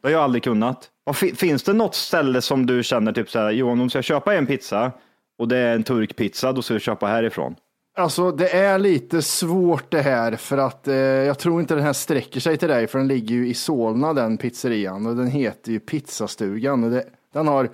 Det 0.00 0.08
har 0.08 0.10
jag 0.10 0.22
aldrig 0.22 0.44
kunnat. 0.44 0.88
Och 1.06 1.16
finns 1.16 1.62
det 1.62 1.72
något 1.72 1.94
ställe 1.94 2.42
som 2.42 2.66
du 2.66 2.82
känner 2.82 3.12
typ 3.12 3.30
så 3.30 3.38
här, 3.38 3.50
Johan, 3.50 3.80
om 3.80 3.86
du 3.86 3.90
ska 3.90 4.02
köpa 4.02 4.34
en 4.34 4.46
pizza 4.46 4.92
och 5.38 5.48
det 5.48 5.56
är 5.56 5.74
en 5.74 5.82
turkpizza, 5.82 6.52
då 6.52 6.62
ska 6.62 6.74
du 6.74 6.80
köpa 6.80 7.06
härifrån. 7.06 7.54
Alltså 7.96 8.30
det 8.32 8.48
är 8.48 8.78
lite 8.78 9.22
svårt 9.22 9.90
det 9.90 10.02
här 10.02 10.36
för 10.36 10.58
att 10.58 10.88
eh, 10.88 10.94
jag 10.94 11.38
tror 11.38 11.60
inte 11.60 11.74
den 11.74 11.84
här 11.84 11.92
sträcker 11.92 12.40
sig 12.40 12.56
till 12.56 12.68
dig 12.68 12.86
för 12.86 12.98
den 12.98 13.08
ligger 13.08 13.34
ju 13.34 13.48
i 13.48 13.54
Solna 13.54 14.12
den 14.12 14.36
pizzerian 14.38 15.06
och 15.06 15.16
den 15.16 15.26
heter 15.26 15.72
ju 15.72 15.80
Pizzastugan 15.80 16.84
och 16.84 16.90
det, 16.90 17.04
den 17.32 17.48
har 17.48 17.68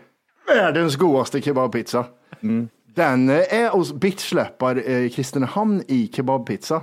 världens 0.47 0.97
godaste 0.97 1.40
kebabpizza. 1.40 2.04
Den 2.95 3.28
eh, 3.28 3.54
är 3.54 3.71
hos 3.71 3.92
Bittsläppar 3.92 4.83
eh, 4.87 4.99
i 4.99 5.11
Kristinehamn 5.11 5.83
i 5.88 6.11
kebabpizza. 6.14 6.83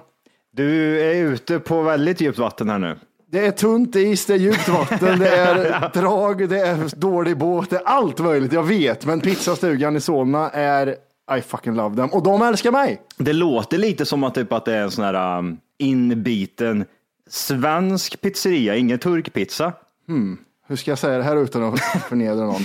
Du 0.51 0.99
är 1.01 1.15
ute 1.15 1.59
på 1.59 1.81
väldigt 1.81 2.21
djupt 2.21 2.39
vatten 2.39 2.69
här 2.69 2.79
nu. 2.79 2.95
Det 3.27 3.45
är 3.45 3.51
tunt 3.51 3.95
is, 3.95 4.25
det 4.25 4.33
är 4.33 4.37
djupt 4.37 4.67
vatten, 4.67 5.19
det 5.19 5.29
är 5.29 5.89
drag, 5.93 6.49
det 6.49 6.59
är 6.59 6.99
dålig 6.99 7.37
båt, 7.37 7.69
det 7.69 7.75
är 7.75 7.83
allt 7.83 8.19
möjligt. 8.19 8.53
Jag 8.53 8.63
vet, 8.63 9.05
men 9.05 9.21
pizzastugan 9.21 9.95
i 9.95 10.01
Solna 10.01 10.49
är 10.49 10.95
I 11.37 11.41
fucking 11.41 11.75
love 11.75 11.95
them 11.95 12.09
och 12.09 12.23
de 12.23 12.41
älskar 12.41 12.71
mig. 12.71 13.01
Det 13.17 13.33
låter 13.33 13.77
lite 13.77 14.05
som 14.05 14.23
att, 14.23 14.35
typ 14.35 14.53
att 14.53 14.65
det 14.65 14.73
är 14.73 14.81
en 14.81 14.91
sån 14.91 15.05
här 15.05 15.37
um, 15.37 15.57
inbiten 15.77 16.85
svensk 17.29 18.21
pizzeria, 18.21 18.75
ingen 18.75 18.99
turkpizza. 18.99 19.73
hur 20.67 20.75
ska 20.75 20.91
jag 20.91 20.99
säga 20.99 21.17
det 21.17 21.23
här 21.23 21.35
utan 21.35 21.63
att 21.63 21.79
förnedra 22.09 22.45
någon? 22.45 22.61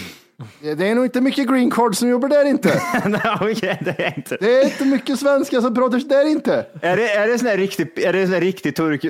Det 0.76 0.88
är 0.88 0.94
nog 0.94 1.04
inte 1.04 1.20
mycket 1.20 1.48
green 1.48 1.70
card 1.70 1.96
som 1.96 2.08
jobbar 2.08 2.28
där 2.28 2.44
inte. 2.44 2.82
Nej, 3.04 3.20
okej, 3.40 3.78
det 3.84 4.04
är 4.04 4.14
inte. 4.16 4.36
Det 4.40 4.60
är 4.60 4.64
inte 4.64 4.84
mycket 4.84 5.18
svenskar 5.18 5.60
som 5.60 5.74
pratar 5.74 5.98
där 6.08 6.28
inte. 6.28 6.66
Är 6.82 6.96
det, 6.96 7.10
är 7.10 7.28
det 7.28 7.38
sån 7.38 7.48
här 7.48 7.56
riktig, 7.56 7.98
är 7.98 8.12
det 8.12 8.24
sån 8.26 8.34
här 8.34 8.40
riktig 8.40 8.76
turk, 8.76 9.04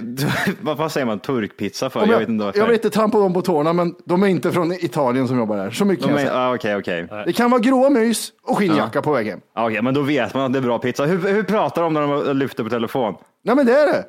vad, 0.60 0.92
säger 0.92 1.06
man, 1.06 1.18
turkpizza 1.18 1.90
för? 1.90 2.00
Jag, 2.00 2.08
jag, 2.08 2.18
vet 2.18 2.28
inte 2.28 2.52
jag 2.54 2.66
vill 2.66 2.74
inte 2.74 2.90
trampa 2.90 3.18
dem 3.18 3.34
på 3.34 3.42
tårna, 3.42 3.72
men 3.72 3.94
de 4.04 4.22
är 4.22 4.26
inte 4.26 4.52
från 4.52 4.72
Italien 4.72 5.28
som 5.28 5.38
jobbar 5.38 5.56
där. 5.56 5.70
Så 5.70 5.84
mycket 5.84 6.04
kan 6.04 6.14
De 6.14 6.20
jag 6.20 6.26
är, 6.26 6.30
säga. 6.30 6.40
ah, 6.40 6.54
Okej, 6.54 6.76
okej. 6.76 7.24
Det 7.26 7.32
kan 7.32 7.50
vara 7.50 7.60
gråa 7.60 7.90
mys 7.90 8.32
och 8.42 8.58
skinnjacka 8.58 9.02
på 9.02 9.12
väg 9.12 9.26
hem. 9.26 9.40
Ah, 9.54 9.66
Okej, 9.66 9.82
men 9.82 9.94
då 9.94 10.02
vet 10.02 10.34
man 10.34 10.44
att 10.44 10.52
det 10.52 10.58
är 10.58 10.62
bra 10.62 10.78
pizza. 10.78 11.04
Hur, 11.04 11.28
hur 11.28 11.42
pratar 11.42 11.82
de 11.82 11.94
när 11.94 12.00
de 12.00 12.36
lyfter 12.36 12.64
på 12.64 12.70
telefon? 12.70 13.14
Nej 13.44 13.56
men 13.56 13.66
det 13.66 13.72
är 13.72 13.86
det. 13.86 14.04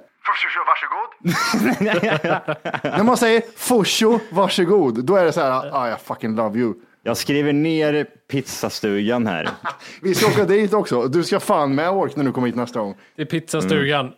När 2.84 3.04
man 3.04 3.18
säger 3.18 3.42
fosho, 3.58 4.20
varsågod, 4.32 5.06
då 5.06 5.16
är 5.16 5.25
det 5.25 5.32
så 5.34 5.42
här, 5.42 5.70
ah, 5.74 5.90
jag 5.90 6.01
fucking 6.01 6.36
love 6.36 6.60
you. 6.60 6.74
Jag 7.03 7.17
skriver 7.17 7.53
ner 7.53 8.03
pizzastugan 8.31 9.27
här. 9.27 9.50
Vi 10.01 10.15
ska 10.15 10.27
åka 10.31 10.46
dit 10.46 10.74
också. 10.74 11.08
Du 11.08 11.24
ska 11.24 11.39
fan 11.39 11.75
med 11.75 11.89
Ork 11.89 12.15
när 12.15 12.24
du 12.24 12.31
kommer 12.31 12.48
hit 12.48 12.55
nästa 12.55 12.79
gång. 12.79 12.96
Det 13.15 13.22
är 13.22 13.25
pizzastugan. 13.25 14.12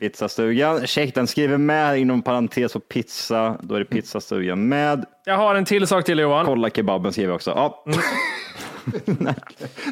Pizzastugan, 0.00 0.86
check 0.86 1.14
den 1.14 1.26
skriver 1.26 1.56
med 1.58 1.98
inom 1.98 2.22
parentes 2.22 2.76
och 2.76 2.88
pizza. 2.88 3.56
Då 3.62 3.74
är 3.74 3.78
det 3.78 3.84
pizzastugan 3.84 4.68
med. 4.68 5.04
Jag 5.24 5.36
har 5.36 5.54
en 5.54 5.64
till 5.64 5.86
sak 5.86 6.04
till 6.04 6.18
Johan. 6.18 6.46
Kolla 6.46 6.70
kebaben 6.70 7.12
skriver 7.12 7.28
jag 7.28 7.34
också. 7.36 7.50
Ja. 7.50 7.84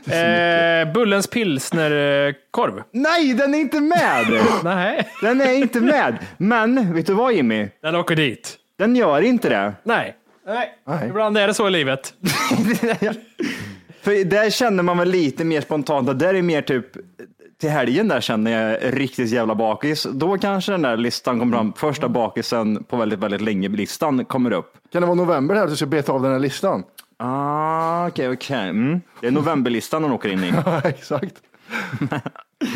Eh, 0.07 0.93
Bullens 0.93 1.27
pilsnerkorv. 1.27 2.83
Nej, 2.93 3.35
den 3.35 3.55
är 3.55 3.59
inte 3.59 3.81
med! 3.81 4.43
Nej, 4.65 5.09
Den 5.23 5.41
är 5.41 5.53
inte 5.53 5.81
med. 5.81 6.19
Men 6.37 6.95
vet 6.95 7.07
du 7.07 7.13
vad 7.15 7.33
Jimmy? 7.33 7.69
den 7.83 7.95
åker 7.95 8.17
dit. 8.17 8.57
Den 8.79 8.97
gör 8.97 9.21
inte 9.21 9.49
det. 9.49 9.73
Nej. 9.83 10.17
Nej. 10.49 10.75
Nej. 10.87 11.09
Ibland 11.09 11.39
är 11.39 11.47
det 11.47 11.55
så 11.55 11.69
i 11.69 11.71
livet. 11.71 12.15
För 14.03 14.25
där 14.25 14.51
känner 14.51 14.83
man 14.83 14.99
väl 14.99 15.09
lite 15.09 15.45
mer 15.45 15.61
spontant 15.61 16.09
att 16.09 16.19
där 16.19 16.35
är 16.35 16.43
mer 16.43 16.63
typ 16.63 16.87
till 17.61 17.71
helgen 17.71 18.09
där 18.09 18.21
känner 18.21 18.51
jag 18.51 19.01
riktigt 19.01 19.31
jävla 19.31 19.55
bakis. 19.55 20.07
Då 20.13 20.39
kanske 20.39 20.73
den 20.73 20.83
där 20.83 20.97
listan 20.97 21.39
kommer 21.39 21.57
fram. 21.57 21.73
Första 21.73 22.09
bakisen 22.09 22.85
på 22.85 22.97
väldigt, 22.97 23.19
väldigt 23.19 23.41
länge 23.41 23.69
listan 23.69 24.25
kommer 24.25 24.51
upp. 24.51 24.73
Kan 24.93 25.03
det 25.03 25.07
vara 25.07 25.15
november 25.17 25.55
här 25.55 25.63
att 25.65 25.71
du 25.71 25.77
ska 25.77 25.87
beta 25.87 26.13
av 26.13 26.23
den 26.23 26.33
här 26.33 26.39
listan? 26.39 26.83
Ah, 27.17 28.09
okej, 28.09 28.29
okej. 28.31 28.69
Mm. 28.69 29.01
Det 29.21 29.27
är 29.27 29.31
novemberlistan 29.31 30.03
den 30.03 30.13
åker 30.13 30.29
in 30.29 30.45
i. 30.45 30.53
Ja, 30.67 30.81
exakt. 30.85 31.35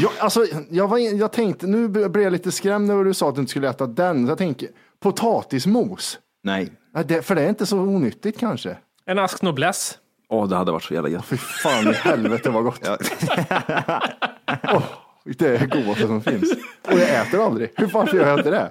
jag, 0.00 0.12
alltså, 0.18 0.44
jag, 0.70 0.88
var, 0.88 0.98
in- 0.98 1.18
jag 1.18 1.32
tänkte, 1.32 1.66
nu 1.66 1.88
blev 1.88 2.20
jag 2.22 2.32
lite 2.32 2.52
skrämd 2.52 2.86
när 2.86 3.04
du 3.04 3.14
sa 3.14 3.28
att 3.28 3.34
du 3.34 3.40
inte 3.40 3.50
skulle 3.50 3.68
äta 3.70 3.86
den. 3.86 4.26
Så 4.26 4.30
jag 4.30 4.38
tänker, 4.38 4.68
potatismos. 5.02 6.18
Nej. 6.44 6.68
Nej, 6.94 7.04
det, 7.04 7.22
för 7.22 7.34
det 7.34 7.42
är 7.42 7.48
inte 7.48 7.66
så 7.66 7.78
onyttigt 7.78 8.38
kanske. 8.40 8.76
En 9.06 9.18
ask 9.18 9.42
noblesse. 9.42 9.94
Åh, 10.28 10.48
det 10.48 10.56
hade 10.56 10.72
varit 10.72 10.82
så 10.82 10.94
jävla 10.94 11.08
gött. 11.10 11.24
Fy 11.24 11.36
fan 11.36 11.88
i 11.88 11.92
helvete 11.92 12.50
vad 12.50 12.64
gott. 12.64 12.88
Åh, 14.62 14.82
det 15.24 15.46
är 15.46 15.58
det 15.58 15.66
godaste 15.66 16.06
som 16.06 16.22
finns. 16.22 16.52
Och 16.82 16.98
jag 16.98 17.26
äter 17.26 17.46
aldrig. 17.46 17.72
Hur 17.76 17.88
fan 17.88 18.08
gör 18.12 18.28
jag 18.28 18.38
inte 18.38 18.50
det? 18.50 18.70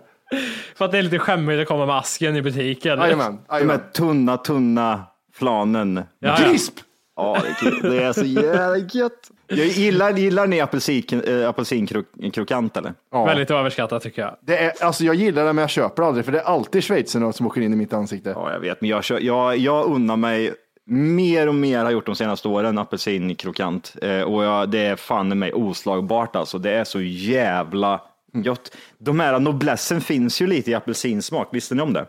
För 0.75 0.85
att 0.85 0.91
det 0.91 0.97
är 0.97 1.03
lite 1.03 1.19
skämmigt 1.19 1.61
att 1.61 1.67
komma 1.67 1.85
med 1.85 1.95
asken 1.97 2.35
i 2.35 2.41
butiken. 2.41 2.99
Jajamän. 2.99 3.39
De 3.49 3.69
här 3.69 3.91
tunna, 3.93 4.37
tunna 4.37 5.03
flanen. 5.33 5.95
Ja, 5.95 6.03
ja. 6.19 6.35
Krisp! 6.35 6.73
Ja, 7.21 7.37
det 7.43 7.49
är 7.49 7.71
kul. 7.71 7.91
det 7.91 8.03
är 8.03 8.13
så 8.13 8.23
jävla 8.25 8.77
gött. 8.77 9.31
Jag 9.47 9.65
gillar, 9.67 10.11
gillar 10.17 10.47
ni 10.47 10.61
apelsin, 10.61 11.23
äh, 11.27 11.49
apelsinkrokant 11.49 12.77
eller? 12.77 12.93
Ja. 13.11 13.25
Väldigt 13.25 13.51
överskattat 13.51 14.03
tycker 14.03 14.21
jag. 14.21 14.35
Det 14.41 14.57
är, 14.57 14.83
alltså 14.83 15.03
jag 15.03 15.15
gillar 15.15 15.45
det 15.45 15.53
men 15.53 15.61
jag 15.61 15.69
köper 15.69 16.03
aldrig 16.03 16.25
för 16.25 16.31
det 16.31 16.39
är 16.39 16.43
alltid 16.43 16.83
schweizernöt 16.83 17.35
som 17.35 17.47
åker 17.47 17.61
in 17.61 17.73
i 17.73 17.75
mitt 17.75 17.93
ansikte. 17.93 18.29
Ja, 18.29 18.53
jag 18.53 18.59
vet, 18.59 18.81
men 18.81 18.89
jag, 18.89 19.03
jag, 19.19 19.57
jag 19.57 19.85
unnar 19.85 20.15
mig 20.15 20.53
mer 20.85 21.47
och 21.47 21.55
mer 21.55 21.83
har 21.83 21.91
gjort 21.91 22.05
de 22.05 22.15
senaste 22.15 22.47
åren 22.47 22.77
apelsinkrokant 22.77 23.95
eh, 24.01 24.21
och 24.21 24.43
jag, 24.43 24.69
det 24.69 24.79
är 24.79 24.95
fan 24.95 25.31
i 25.31 25.35
mig 25.35 25.53
oslagbart 25.53 26.35
alltså. 26.35 26.57
Det 26.57 26.71
är 26.71 26.83
så 26.83 27.01
jävla 27.01 28.01
gott. 28.33 28.75
De 28.97 29.19
här 29.19 29.39
noblessen 29.39 30.01
finns 30.01 30.41
ju 30.41 30.47
lite 30.47 30.71
i 30.71 30.73
apelsinsmak, 30.73 31.47
visste 31.51 31.75
ni 31.75 31.81
om 31.81 31.93
det? 31.93 32.05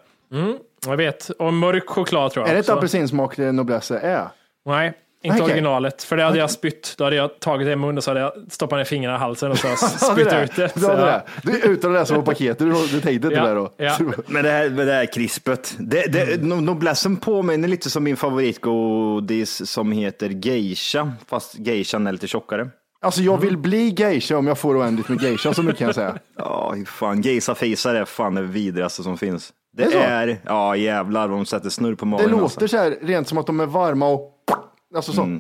Jag 0.87 0.97
vet. 0.97 1.28
Och 1.28 1.54
mörk 1.54 1.88
choklad 1.88 2.33
tror 2.33 2.42
jag 2.47 2.50
Är 2.50 2.54
det 2.54 2.61
ett 2.61 2.64
också. 2.69 2.78
apelsinsmak 2.78 3.37
det 3.37 3.52
noblesse 3.52 3.99
är? 3.99 4.28
Nej, 4.66 4.92
inte 5.22 5.34
Okej. 5.36 5.44
originalet. 5.52 6.02
För 6.02 6.16
det 6.16 6.22
hade 6.24 6.38
jag 6.38 6.50
spytt. 6.50 6.94
Då 6.98 7.04
hade 7.04 7.16
jag 7.16 7.40
tagit 7.40 7.66
det 7.66 7.72
i 7.72 7.76
munnen 7.76 7.96
och 7.96 8.04
så 8.04 8.10
hade 8.10 8.20
jag 8.20 8.32
stoppat 8.50 8.76
ner 8.78 8.84
fingrarna 8.84 9.16
i 9.16 9.20
halsen 9.20 9.50
och 9.50 9.58
så 9.58 9.68
spytt 10.12 10.30
det 10.30 10.44
ut 10.44 10.56
det. 10.56 10.68
Så, 10.80 10.86
ja. 10.86 10.94
det. 10.96 11.22
Du, 11.42 11.58
utan 11.58 11.90
att 11.90 12.00
läsa 12.00 12.14
på 12.14 12.22
paketet, 12.22 12.58
du, 12.58 12.72
du 12.72 12.88
tänkte 13.00 13.10
inte 13.10 13.28
Ja, 13.28 13.46
det 13.46 13.54
då? 13.54 13.70
ja. 13.76 13.96
Men 14.26 14.44
det 14.44 14.50
här, 14.50 14.70
med 14.70 14.86
det 14.86 14.92
här 14.92 15.06
krispet, 15.12 15.74
det, 15.78 16.12
det, 16.12 16.40
no- 16.42 16.60
noblessen 16.60 17.16
påminner 17.16 17.68
lite 17.68 17.90
som 17.90 18.04
min 18.04 18.16
favoritgodis 18.16 19.70
som 19.70 19.92
heter 19.92 20.28
geisha, 20.28 21.12
fast 21.28 21.54
geishan 21.58 22.06
är 22.06 22.12
lite 22.12 22.26
tjockare. 22.28 22.68
Alltså 23.04 23.20
jag 23.22 23.40
vill 23.40 23.56
bli 23.58 23.88
geisha 23.98 24.36
om 24.36 24.46
jag 24.46 24.58
får 24.58 24.78
oändligt 24.80 25.08
med 25.08 25.22
geisha, 25.22 25.54
så 25.54 25.62
mycket 25.62 25.78
kan 25.78 25.86
jag 25.86 25.94
säga. 25.94 26.18
Ja, 26.38 26.72
hur 26.76 26.84
fan, 26.84 27.22
geisha-fisar 27.22 27.94
är 27.94 28.04
fan 28.04 28.34
det 28.34 28.42
vidrigaste 28.42 29.02
som 29.02 29.18
finns. 29.18 29.52
Det, 29.76 29.84
Det 29.84 29.96
är 29.96 30.28
är, 30.28 30.38
ja 30.46 30.76
jävlar, 30.76 31.28
de 31.28 31.46
sätter 31.46 31.70
snurr 31.70 31.94
på 31.94 32.04
Det 32.04 32.10
magen. 32.10 32.30
låter 32.30 32.42
alltså. 32.44 32.68
så 32.68 32.76
här 32.76 32.96
rent 33.02 33.28
som 33.28 33.38
att 33.38 33.46
de 33.46 33.60
är 33.60 33.66
varma 33.66 34.06
och 34.08 34.28
alltså 34.94 35.12
så. 35.12 35.38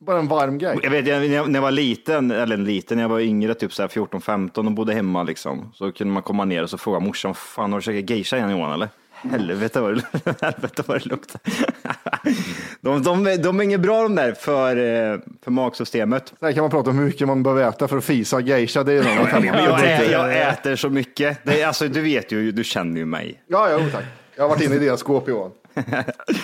Bara 0.00 0.18
en 0.18 0.28
varm 0.28 0.58
grej. 0.58 0.78
Jag 0.82 0.90
vet, 0.90 1.06
jag, 1.06 1.20
när 1.20 1.26
jag- 1.36 1.54
jag 1.54 1.62
var 1.62 1.70
liten, 1.70 2.30
eller 2.30 2.56
liten, 2.56 2.96
när 2.96 3.04
jag 3.04 3.08
var 3.08 3.20
yngre, 3.20 3.54
typ 3.54 3.72
så 3.72 3.82
här 3.82 3.88
14-15 3.88 4.66
och 4.66 4.72
bodde 4.72 4.94
hemma 4.94 5.22
liksom, 5.22 5.72
så 5.74 5.92
kunde 5.92 6.14
man 6.14 6.22
komma 6.22 6.44
ner 6.44 6.62
och 6.62 6.70
så 6.70 6.78
fråga 6.78 7.00
morsan, 7.00 7.34
fan 7.34 7.72
har 7.72 7.78
du 7.78 7.82
käkat 7.82 8.10
geisha 8.10 8.36
igen 8.36 8.50
Johan 8.50 8.72
eller? 8.72 8.88
Helvete 9.12 9.80
vad 9.80 9.94
det, 9.94 10.02
helvete 10.42 10.82
vad 10.86 11.00
det 11.02 11.06
luktar. 11.06 11.40
de, 12.80 13.02
de, 13.02 13.36
de 13.42 13.60
är 13.60 13.64
inget 13.64 13.80
bra 13.80 14.02
de 14.02 14.14
där 14.14 14.32
för, 14.32 14.76
eh, 14.76 15.18
för 15.44 15.50
magsystemet. 15.50 16.34
Där 16.40 16.52
kan 16.52 16.60
man 16.62 16.70
prata 16.70 16.90
om 16.90 16.98
hur 16.98 17.04
mycket 17.04 17.26
man 17.26 17.42
behöver 17.42 17.68
äta 17.68 17.88
för 17.88 17.96
att 17.98 18.04
fisa 18.04 18.40
geisha. 18.40 18.82
Det 18.84 18.92
är 18.92 19.02
någon 19.04 19.44
jag, 19.44 19.84
ä, 19.84 20.10
jag 20.12 20.48
äter 20.48 20.76
så 20.76 20.90
mycket. 20.90 21.38
Det 21.44 21.62
är, 21.62 21.66
alltså, 21.66 21.88
du 21.88 22.00
vet 22.00 22.32
ju, 22.32 22.52
du 22.52 22.64
känner 22.64 22.98
ju 23.00 23.06
mig. 23.06 23.42
Ja, 23.46 23.70
ja, 23.70 23.78
tack. 23.92 24.04
Jag 24.36 24.44
har 24.44 24.48
varit 24.48 24.62
inne 24.62 24.74
i 24.74 24.78
deras 24.78 25.00
skåp 25.00 25.28
Johan. 25.28 25.50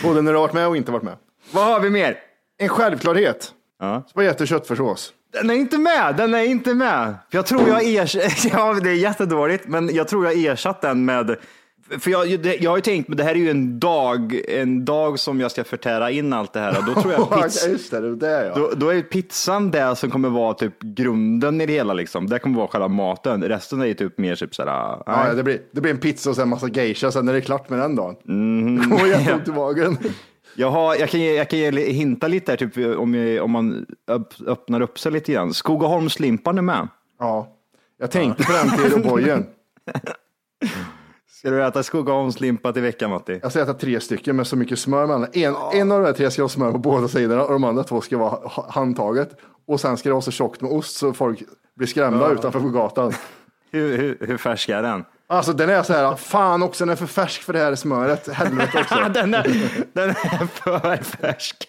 Både 0.02 0.22
när 0.22 0.32
du 0.32 0.38
har 0.38 0.42
varit 0.46 0.54
med 0.54 0.68
och 0.68 0.76
inte 0.76 0.92
varit 0.92 1.02
med. 1.02 1.16
Vad 1.52 1.64
har 1.64 1.80
vi 1.80 1.90
mer? 1.90 2.16
En 2.58 2.68
självklarhet. 2.68 3.52
Ja. 3.80 4.02
Spagetti 4.08 4.44
och 4.44 4.48
köttfärssås. 4.48 5.12
Den 5.32 5.50
är 5.50 5.54
inte 5.54 5.78
med, 5.78 6.14
den 6.16 6.34
är 6.34 6.44
inte 6.44 6.74
med. 6.74 7.14
För 7.30 7.38
jag 7.38 7.46
tror 7.46 7.68
jag 7.68 7.84
ersatt, 7.84 8.44
ja 8.52 8.74
det 8.82 8.90
är 8.90 8.94
jättedåligt, 8.94 9.68
men 9.68 9.94
jag 9.94 10.08
tror 10.08 10.24
jag 10.24 10.44
ersatt 10.44 10.80
den 10.80 11.04
med, 11.04 11.36
för 11.98 12.10
jag, 12.10 12.26
jag 12.60 12.70
har 12.70 12.76
ju 12.76 12.82
tänkt, 12.82 13.08
men 13.08 13.16
det 13.16 13.24
här 13.24 13.30
är 13.30 13.38
ju 13.38 13.50
en 13.50 13.80
dag, 13.80 14.40
en 14.48 14.84
dag 14.84 15.18
som 15.18 15.40
jag 15.40 15.50
ska 15.50 15.64
förtära 15.64 16.10
in 16.10 16.32
allt 16.32 16.52
det 16.52 16.60
här. 16.60 16.82
Då 16.86 17.00
tror 17.00 17.12
jag 17.12 17.20
Ja, 17.30 17.42
pizza, 17.42 17.68
Just 17.68 17.90
det, 17.90 18.16
det 18.16 18.28
är 18.28 18.40
det 18.40 18.46
ja. 18.46 18.54
då, 18.54 18.70
då 18.76 18.88
är 18.88 19.02
pizzan 19.02 19.70
det 19.70 19.96
som 19.96 20.10
kommer 20.10 20.28
vara 20.28 20.54
typ 20.54 20.82
grunden 20.82 21.60
i 21.60 21.66
det 21.66 21.72
hela 21.72 21.94
liksom. 21.94 22.26
Det 22.26 22.38
kommer 22.38 22.56
vara 22.56 22.68
själva 22.68 22.88
maten. 22.88 23.44
Resten 23.44 23.80
är 23.80 23.86
ju 23.86 23.94
typ 23.94 24.18
mer 24.18 24.36
typ 24.36 24.50
nej. 24.58 24.66
ja, 25.06 25.34
det, 25.34 25.42
blir, 25.42 25.60
det 25.72 25.80
blir 25.80 25.92
en 25.92 25.98
pizza 25.98 26.30
och 26.30 26.36
sen 26.36 26.48
massa 26.48 26.68
geisha, 26.68 27.12
sen 27.12 27.28
är 27.28 27.32
det 27.32 27.40
klart 27.40 27.70
med 27.70 27.78
den 27.78 27.96
dagen. 27.96 28.16
Mm. 28.28 28.76
Det 28.76 28.82
kommer 28.96 29.06
jätteont 29.06 29.48
i 29.48 29.52
magen. 29.52 29.98
Jag, 30.54 30.70
har, 30.70 30.94
jag 30.94 31.08
kan, 31.10 31.20
ge, 31.20 31.34
jag 31.34 31.50
kan 31.50 31.58
ge, 31.58 31.70
hinta 31.92 32.28
lite 32.28 32.52
här, 32.52 32.56
typ, 32.56 32.98
om, 32.98 33.14
jag, 33.14 33.44
om 33.44 33.50
man 33.50 33.86
öpp, 34.08 34.34
öppnar 34.46 34.80
upp 34.80 34.98
sig 34.98 35.12
lite 35.12 35.32
grann. 35.32 35.54
Skogaholmslimpan 35.54 36.58
är 36.58 36.62
med. 36.62 36.88
Ja, 37.18 37.48
jag 37.98 38.10
tänkte 38.10 38.44
på 38.44 38.52
den 38.52 38.70
till 38.70 38.92
O'boyen. 39.02 39.44
Ska 41.30 41.50
du 41.50 41.64
äta 41.64 41.82
Skogaholmslimpa 41.82 42.72
till 42.72 42.82
veckan 42.82 43.10
Matti? 43.10 43.38
Jag 43.42 43.50
ska 43.50 43.62
äta 43.62 43.74
tre 43.74 44.00
stycken 44.00 44.36
med 44.36 44.46
så 44.46 44.56
mycket 44.56 44.78
smör 44.78 45.06
mellan. 45.06 45.26
En, 45.32 45.54
en 45.72 45.92
av 45.92 46.00
de 46.00 46.06
här 46.06 46.12
tre 46.12 46.30
ska 46.30 46.42
ha 46.42 46.48
smör 46.48 46.72
på 46.72 46.78
båda 46.78 47.08
sidorna 47.08 47.42
och 47.44 47.52
de 47.52 47.64
andra 47.64 47.84
två 47.84 48.00
ska 48.00 48.18
vara 48.18 48.30
ha- 48.30 48.66
handtaget. 48.70 49.30
Och 49.66 49.80
sen 49.80 49.96
ska 49.96 50.08
det 50.08 50.12
vara 50.12 50.22
så 50.22 50.30
tjockt 50.30 50.60
med 50.60 50.70
ost 50.72 50.96
så 50.96 51.12
folk 51.12 51.42
blir 51.76 51.86
skrämda 51.86 52.30
utanför 52.32 52.60
på 52.60 52.68
gatan. 52.68 53.12
Hur, 53.70 53.98
hur, 53.98 54.16
hur 54.20 54.36
färsk 54.36 54.68
är 54.68 54.82
den? 54.82 55.04
Alltså 55.34 55.52
den 55.52 55.70
är 55.70 55.82
så 55.82 55.92
här, 55.92 56.16
fan 56.16 56.62
också 56.62 56.84
den 56.84 56.92
är 56.92 56.96
för 56.96 57.06
färsk 57.06 57.42
för 57.42 57.52
det 57.52 57.58
här 57.58 57.74
smöret. 57.74 58.28
Helvete 58.32 58.78
också. 58.80 58.94
den, 58.94 59.34
är, 59.34 59.42
den 59.92 60.10
är 60.10 60.46
för 60.46 61.04
färsk. 61.04 61.68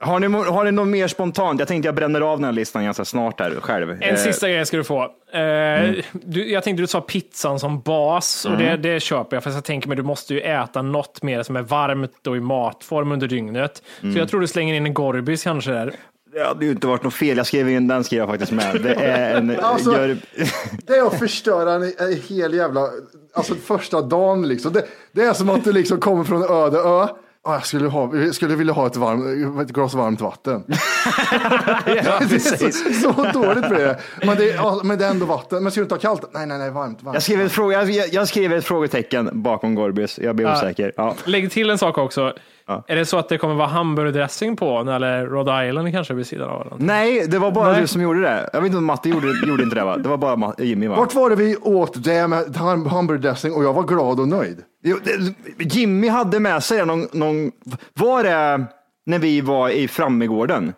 har, 0.00 0.20
ni, 0.20 0.26
har 0.26 0.64
ni 0.64 0.72
något 0.72 0.88
mer 0.88 1.08
spontant? 1.08 1.58
Jag 1.58 1.68
tänkte 1.68 1.88
jag 1.88 1.94
bränner 1.94 2.20
av 2.20 2.38
den 2.38 2.44
här 2.44 2.52
listan 2.52 2.84
ganska 2.84 3.04
snart 3.04 3.40
här 3.40 3.50
själv. 3.60 3.90
En 3.90 4.02
Eh, 4.02 4.16
sista 4.16 4.48
grej 4.48 4.66
ska 4.66 4.76
du 4.76 4.84
få. 4.84 5.02
Eh, 5.32 5.94
du, 6.12 6.50
jag 6.50 6.64
tänkte 6.64 6.82
du 6.82 6.86
sa 6.86 7.00
pizzan 7.00 7.60
som 7.60 7.80
bas 7.80 8.44
och 8.44 8.56
det, 8.56 8.76
det 8.76 9.00
köper 9.00 9.36
jag. 9.36 9.42
För 9.44 9.50
jag 9.50 9.64
tänker 9.64 9.88
mig 9.88 9.96
du 9.96 10.02
måste 10.02 10.34
ju 10.34 10.40
äta 10.40 10.82
något 10.82 11.22
mer 11.22 11.42
som 11.42 11.56
är 11.56 11.62
varmt 11.62 12.26
och 12.26 12.36
i 12.36 12.40
matform 12.40 13.12
under 13.12 13.28
dygnet. 13.28 13.82
Så 14.00 14.18
jag 14.18 14.28
tror 14.28 14.40
du 14.40 14.46
slänger 14.46 14.74
in 14.74 14.86
en 14.86 14.94
Gorbis 14.94 15.44
kanske 15.44 15.70
där. 15.70 15.92
Det 16.32 16.44
hade 16.44 16.64
ju 16.64 16.70
inte 16.70 16.86
varit 16.86 17.02
något 17.02 17.14
fel. 17.14 17.36
Jag 17.36 17.46
skrev 17.46 17.68
in 17.68 17.88
den 17.88 18.04
skrev 18.04 18.18
jag 18.18 18.28
faktiskt 18.28 18.52
med. 18.52 18.80
Det 18.82 18.94
är 18.94 19.36
en... 19.36 19.56
Alltså- 19.60 19.92
gör, 19.92 20.16
Det 20.86 20.92
är 20.92 21.06
att 21.06 21.18
förstöra 21.18 21.72
en, 21.72 21.82
en 21.82 22.20
hel 22.28 22.54
jävla, 22.54 22.88
alltså 23.32 23.54
första 23.54 24.02
dagen 24.02 24.48
liksom. 24.48 24.72
Det, 24.72 24.84
det 25.12 25.22
är 25.22 25.32
som 25.32 25.50
att 25.50 25.64
du 25.64 25.72
liksom 25.72 26.00
kommer 26.00 26.24
från 26.24 26.42
öde 26.42 26.78
ö, 26.78 27.06
Ja, 27.44 27.54
jag 27.54 27.66
skulle, 27.66 27.88
ha, 27.88 28.32
skulle 28.32 28.54
vilja 28.56 28.72
ha 28.72 28.86
ett, 28.86 28.96
varm, 28.96 29.60
ett 29.60 29.68
glas 29.68 29.94
varmt 29.94 30.20
vatten. 30.20 30.64
Ja, 31.86 32.20
det 32.28 32.34
är 32.34 32.70
så, 32.70 33.12
så 33.12 33.22
dåligt 33.32 33.68
blir 33.68 33.78
det. 33.78 33.98
Men 34.26 34.36
det, 34.36 34.50
är, 34.50 34.84
men 34.84 34.98
det 34.98 35.04
är 35.06 35.10
ändå 35.10 35.26
vatten. 35.26 35.62
Men 35.62 35.72
ska 35.72 35.80
du 35.80 35.82
inte 35.82 35.94
ha 35.94 36.00
kallt? 36.00 36.22
Nej, 36.32 36.46
nej, 36.46 36.58
nej, 36.58 36.70
varmt. 36.70 37.02
varmt. 37.02 37.14
Jag 37.14 37.22
skriver, 37.22 37.44
ett 37.44 37.52
fråga, 37.52 37.84
jag, 37.84 38.08
jag 38.12 38.28
skriver 38.28 38.56
ett 38.56 38.64
frågetecken 38.64 39.30
bakom 39.32 39.74
Gorbis. 39.74 40.18
Jag 40.18 40.36
blir 40.36 40.52
osäker. 40.52 40.92
Ja. 40.96 41.14
Lägg 41.24 41.50
till 41.50 41.70
en 41.70 41.78
sak 41.78 41.98
också. 41.98 42.32
Är 42.86 42.96
det 42.96 43.04
så 43.06 43.18
att 43.18 43.28
det 43.28 43.38
kommer 43.38 43.54
vara 43.54 43.68
hamburgardressing 43.68 44.56
på 44.56 44.78
den, 44.78 44.88
eller 44.94 45.26
Rhode 45.26 45.68
Island 45.68 45.92
kanske 45.92 46.14
vid 46.14 46.26
sidan 46.26 46.48
av 46.50 46.66
den? 46.70 46.86
Nej, 46.86 47.26
det 47.28 47.38
var 47.38 47.50
bara 47.50 47.72
Nej. 47.72 47.80
du 47.80 47.86
som 47.86 48.02
gjorde 48.02 48.20
det. 48.20 48.50
Jag 48.52 48.60
vet 48.60 48.66
inte 48.66 48.78
om 48.78 48.84
Matte 48.84 49.08
gjorde, 49.08 49.26
gjorde 49.46 49.62
inte 49.62 49.76
det 49.76 49.84
va? 49.84 49.96
Det 49.96 50.08
var 50.08 50.16
bara 50.16 50.54
Jimmy 50.58 50.86
va? 50.88 50.96
Vart 50.96 51.14
var 51.14 51.30
det 51.30 51.36
vi 51.36 51.56
åt 51.56 52.04
det 52.04 52.28
med 52.28 52.44
ham- 52.56 52.86
hamburgardressing 52.88 53.52
och 53.52 53.64
jag 53.64 53.72
var 53.72 53.82
glad 53.82 54.20
och 54.20 54.28
nöjd? 54.28 54.62
Jo, 54.84 54.96
det, 55.04 55.64
Jimmy 55.64 56.08
hade 56.08 56.40
med 56.40 56.62
sig 56.62 56.86
någon, 56.86 57.06
någon... 57.12 57.52
Var 57.94 58.24
det 58.24 58.64
när 59.06 59.18
vi 59.18 59.40
var 59.40 59.68
i 59.68 59.88
Frammegården? 59.88 60.72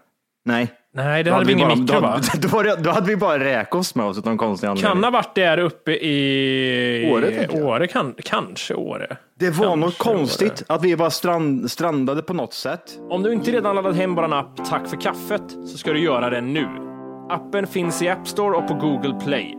Nej. 0.45 0.73
Nej, 0.93 1.23
det 1.23 1.31
Då 1.31 1.35
hade 1.35 1.47
vi 1.47 1.53
ingen 1.53 1.69
bara, 1.69 1.77
mikro 1.77 1.95
då, 1.95 2.01
va? 2.01 2.21
Då, 2.53 2.63
det, 2.63 2.77
då 2.77 2.91
hade 2.91 3.07
vi 3.07 3.17
bara 3.17 3.39
räkost 3.39 3.95
med 3.95 4.07
oss 4.07 4.19
av 4.19 4.25
någon 4.25 4.39
konstig 4.39 4.67
anledning. 4.67 4.93
Kan 4.93 5.05
ha 5.05 5.11
varit 5.11 5.35
där 5.35 5.59
uppe 5.59 5.93
i 5.93 7.13
Åre. 7.13 7.49
Åre 7.63 7.87
kan, 7.87 8.15
kanske 8.25 8.75
Åre. 8.75 9.17
Det 9.39 9.51
var 9.51 9.77
något 9.77 9.99
Kanske 9.99 10.19
konstigt 10.19 10.63
att 10.67 10.85
vi 10.85 10.95
var 10.95 11.11
strand, 11.11 11.71
strandade 11.71 12.23
på 12.23 12.35
något 12.35 12.55
sätt. 12.55 12.99
Om 13.11 13.23
du 13.23 13.33
inte 13.33 13.51
redan 13.51 13.77
laddat 13.77 13.97
hem 13.97 14.15
vår 14.15 14.35
app 14.35 14.69
Tack 14.69 14.89
för 14.89 14.97
kaffet 14.97 15.43
så 15.51 15.79
ska 15.79 15.93
du 15.93 16.01
göra 16.01 16.31
det 16.31 16.41
nu. 16.41 16.67
Appen 17.31 17.67
finns 17.67 18.03
i 18.03 18.09
App 18.09 18.29
Store 18.29 18.57
och 18.57 18.69
på 18.69 18.75
Google 18.75 19.21
Play. 19.25 19.57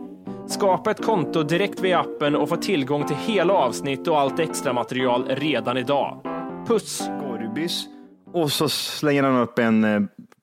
Skapa 0.48 0.90
ett 0.90 1.04
konto 1.04 1.42
direkt 1.42 1.80
via 1.80 2.00
appen 2.00 2.36
och 2.36 2.48
få 2.48 2.56
tillgång 2.56 3.06
till 3.06 3.16
hela 3.16 3.54
avsnitt 3.54 4.08
och 4.08 4.20
allt 4.20 4.38
extra 4.38 4.72
material 4.72 5.24
redan 5.28 5.76
idag. 5.76 6.20
Puss! 6.68 7.02
Gorbis. 7.20 7.86
Och 8.32 8.52
så 8.52 8.68
slänger 8.68 9.22
han 9.22 9.40
upp 9.40 9.58
en 9.58 9.84
eh, 9.84 10.00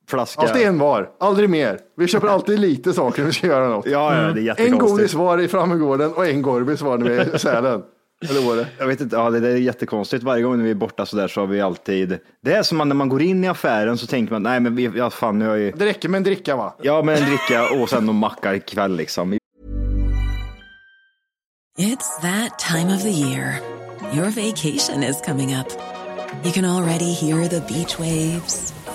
flaska. 0.09 0.41
Alltid 0.41 0.67
en 0.67 0.79
var, 0.79 1.09
aldrig 1.19 1.49
mer. 1.49 1.79
Vi 1.97 2.07
köper 2.07 2.27
alltid 2.27 2.59
lite 2.59 2.93
saker 2.93 3.21
när 3.21 3.27
vi 3.27 3.33
ska 3.33 3.47
göra 3.47 3.67
något. 3.67 3.85
Ja, 3.85 4.15
ja, 4.15 4.21
det 4.21 4.25
är 4.27 4.37
En 4.37 4.43
jättekonstigt. 4.45 4.91
godis 4.91 5.13
var 5.13 5.37
i 5.37 5.47
Frammegården 5.47 6.13
och 6.13 6.27
en 6.27 6.41
Gorbis 6.41 6.81
var 6.81 6.97
när 6.97 7.09
vi 7.09 7.17
är 7.17 7.35
i 7.35 7.39
Sälen. 7.39 7.81
Eller 8.29 8.47
Åre. 8.49 8.65
Jag 8.77 8.87
vet 8.87 9.01
inte, 9.01 9.15
ja, 9.15 9.29
det 9.29 9.49
är 9.49 9.55
jättekonstigt. 9.55 10.23
Varje 10.23 10.43
gång 10.43 10.57
när 10.57 10.63
vi 10.63 10.71
är 10.71 10.75
borta 10.75 11.05
så 11.05 11.17
där 11.17 11.27
så 11.27 11.39
har 11.39 11.47
vi 11.47 11.61
alltid. 11.61 12.19
Det 12.43 12.53
är 12.53 12.63
som 12.63 12.81
att 12.81 12.87
när 12.87 12.95
man 12.95 13.09
går 13.09 13.21
in 13.21 13.43
i 13.43 13.47
affären 13.47 13.97
så 13.97 14.07
tänker 14.07 14.33
man, 14.33 14.43
nej 14.43 14.59
men 14.59 14.75
vi, 14.75 14.91
ja, 14.95 15.09
fan 15.09 15.39
nu 15.39 15.47
har 15.47 15.55
ju. 15.55 15.71
Det 15.71 15.85
räcker 15.85 16.09
med 16.09 16.17
en 16.17 16.23
dricka 16.23 16.55
va? 16.55 16.75
Ja, 16.81 17.01
men 17.01 17.15
en 17.15 17.25
dricka 17.29 17.81
och 17.81 17.89
sen 17.89 18.05
någon 18.05 18.15
macka 18.15 18.55
ikväll 18.55 18.95
liksom. 18.95 19.33
It's 21.79 22.21
that 22.21 22.59
time 22.59 22.95
of 22.95 23.01
the 23.03 23.09
year. 23.11 23.59
Your 24.13 24.25
vacation 24.25 25.03
is 25.03 25.21
coming 25.25 25.55
up. 25.55 25.67
You 26.43 26.51
can 26.53 26.65
already 26.65 27.13
hear 27.13 27.47
the 27.47 27.61
beach 27.73 27.99
waves, 27.99 28.73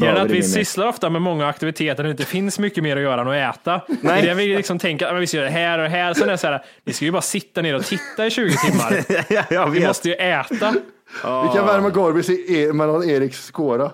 Grejen 0.00 0.16
är 0.16 0.20
att 0.20 0.30
vi 0.30 0.42
sysslar 0.42 0.86
ofta 0.86 1.10
med 1.10 1.22
många 1.22 1.46
aktiviteter 1.48 1.96
där 1.96 2.04
det 2.04 2.10
inte 2.10 2.24
finns 2.24 2.58
mycket 2.58 2.82
mer 2.82 2.96
att 2.96 3.02
göra 3.02 3.20
än 3.20 3.28
att 3.28 3.56
äta. 3.56 3.80
Nej. 3.88 3.98
Det 4.22 4.28
är 4.28 4.34
det 4.34 4.34
vi 4.34 4.56
liksom 4.56 4.78
tänker, 4.78 5.06
att 5.06 5.22
vi 5.22 5.26
ska 5.26 5.36
göra 5.36 5.46
det 5.46 5.52
här 5.52 5.78
och 5.78 5.84
det 5.84 5.90
här. 5.90 6.14
Sen 6.14 6.28
är 6.28 6.32
det 6.32 6.38
så 6.38 6.46
här, 6.46 6.64
ni 6.84 6.92
ska 6.92 7.04
ju 7.04 7.10
bara 7.10 7.22
sitta 7.22 7.62
ner 7.62 7.76
och 7.76 7.84
titta 7.84 8.26
i 8.26 8.30
20 8.30 8.56
timmar. 8.56 9.70
Vi 9.70 9.86
måste 9.86 10.08
ju 10.08 10.14
äta. 10.14 10.74
Vi 11.22 11.48
kan 11.54 11.66
värma 11.66 11.90
Gorbis 11.90 12.30
i, 12.30 12.72
mellan 12.72 13.10
Eriks 13.10 13.46
skåra. 13.50 13.90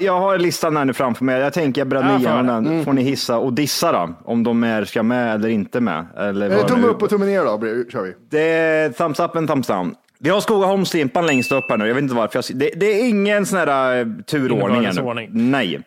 Jag 0.00 0.20
har 0.20 0.38
listan 0.38 0.76
här 0.76 0.84
nu 0.84 0.92
framför 0.92 1.24
mig. 1.24 1.40
Jag 1.40 1.52
tänker 1.52 1.80
jag 1.80 1.88
bredda 1.88 2.20
Ja, 2.22 2.30
den. 2.42 2.84
Får 2.84 2.92
ni 2.92 3.02
hissa 3.02 3.38
och 3.38 3.52
dissa 3.52 3.92
då? 3.92 4.14
Om 4.24 4.42
de 4.44 4.64
är, 4.64 4.84
ska 4.84 5.02
med 5.02 5.34
eller 5.34 5.48
inte 5.48 5.80
med. 5.80 6.06
Eller 6.16 6.50
Eh, 6.50 6.66
tumme 6.66 6.86
upp 6.86 7.02
och 7.02 7.10
tumme 7.10 7.26
ner 7.26 7.44
då, 7.44 7.58
kör 7.92 8.02
vi. 8.02 8.14
Det 8.30 8.40
är 8.50 8.90
thumbs 8.90 9.20
up 9.20 9.36
and 9.36 9.48
thumbs 9.48 9.66
down. 9.66 9.94
Vi 10.22 10.30
har 10.30 10.40
Skogaholmslimpan 10.40 11.26
längst 11.26 11.52
upp 11.52 11.70
här 11.70 11.76
nu. 11.76 11.86
Jag 11.86 11.94
vet 11.94 12.02
inte 12.02 12.14
varför. 12.14 12.38
Jag, 12.38 12.58
det, 12.58 12.70
det 12.76 12.86
är 12.86 13.08
ingen 13.08 13.46
sån 13.46 13.58
här 13.58 14.00
eh, 14.00 14.06
turordning 14.26 14.84
här. 14.84 15.28
Nej. 15.30 15.80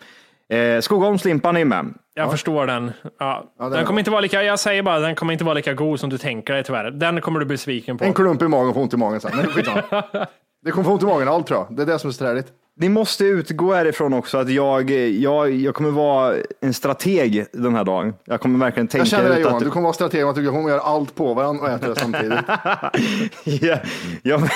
Eh, 0.50 0.82
Skogaholmslimpan 0.82 1.58
är 1.58 1.65
med. 1.65 1.93
Jag 2.13 2.32
förstår 2.32 2.67
den. 2.67 2.91
Ja. 3.19 3.54
den 3.60 3.71
den 3.71 3.86
kommer 3.86 4.00
inte 4.00 4.12
vara 4.12 4.21
lika, 4.21 4.43
jag 4.43 4.60
säger 4.60 4.84
bara, 4.84 5.00
den 5.00 5.15
kommer 5.15 5.34
inte 5.34 5.43
vara 5.43 5.54
lika 5.54 5.74
god 5.74 6.00
som 6.00 6.10
du 6.10 6.17
tänker 6.17 6.54
dig 6.54 6.63
tyvärr. 6.63 6.91
Den 6.91 7.21
kommer 7.21 7.39
du 7.39 7.45
bli 7.45 7.54
besviken 7.54 7.98
på. 7.98 8.04
En 8.04 8.13
klump 8.13 8.41
i 8.41 8.48
magen 8.48 8.69
och 8.69 8.76
få 8.76 8.82
ont 8.82 8.93
i 8.93 8.98
magen 8.98 9.21
sen. 9.21 9.32
Det 10.65 10.71
kommer 10.71 10.84
få 10.84 10.91
ont 10.91 11.04
i 11.04 11.06
magen 11.06 11.28
allt 11.28 11.48
tror 11.48 11.60
jag. 11.60 11.78
Det 11.78 11.82
är 11.82 11.86
det 11.86 12.00
som 12.00 12.08
är 12.08 12.12
så 12.12 12.26
träligt. 12.26 12.48
Ni 12.77 12.89
måste 12.89 13.25
utgå 13.25 13.73
härifrån 13.73 14.13
också 14.13 14.38
att 14.38 14.49
jag, 14.49 14.89
jag, 14.91 15.51
jag 15.51 15.75
kommer 15.75 15.91
vara 15.91 16.35
en 16.61 16.73
strateg 16.73 17.45
den 17.51 17.75
här 17.75 17.83
dagen. 17.83 18.13
Jag 18.25 18.41
kommer 18.41 18.59
verkligen 18.59 18.88
tänka 18.88 19.01
Jag 19.01 19.07
känner 19.07 19.29
dig 19.29 19.39
ut 19.39 19.45
Johan, 19.45 19.55
att... 19.55 19.63
du 19.63 19.69
kommer 19.69 19.83
vara 19.83 19.93
strateg 19.93 20.23
att 20.23 20.35
du 20.35 20.47
kommer 20.47 20.69
göra 20.69 20.81
allt 20.81 21.15
på 21.15 21.33
varandra 21.33 21.63
och 21.63 21.69
äta 21.69 21.89
det 21.89 21.99
samtidigt. 21.99 22.39
ja, 23.43 23.77
ja, 24.23 24.38
men, 24.38 24.49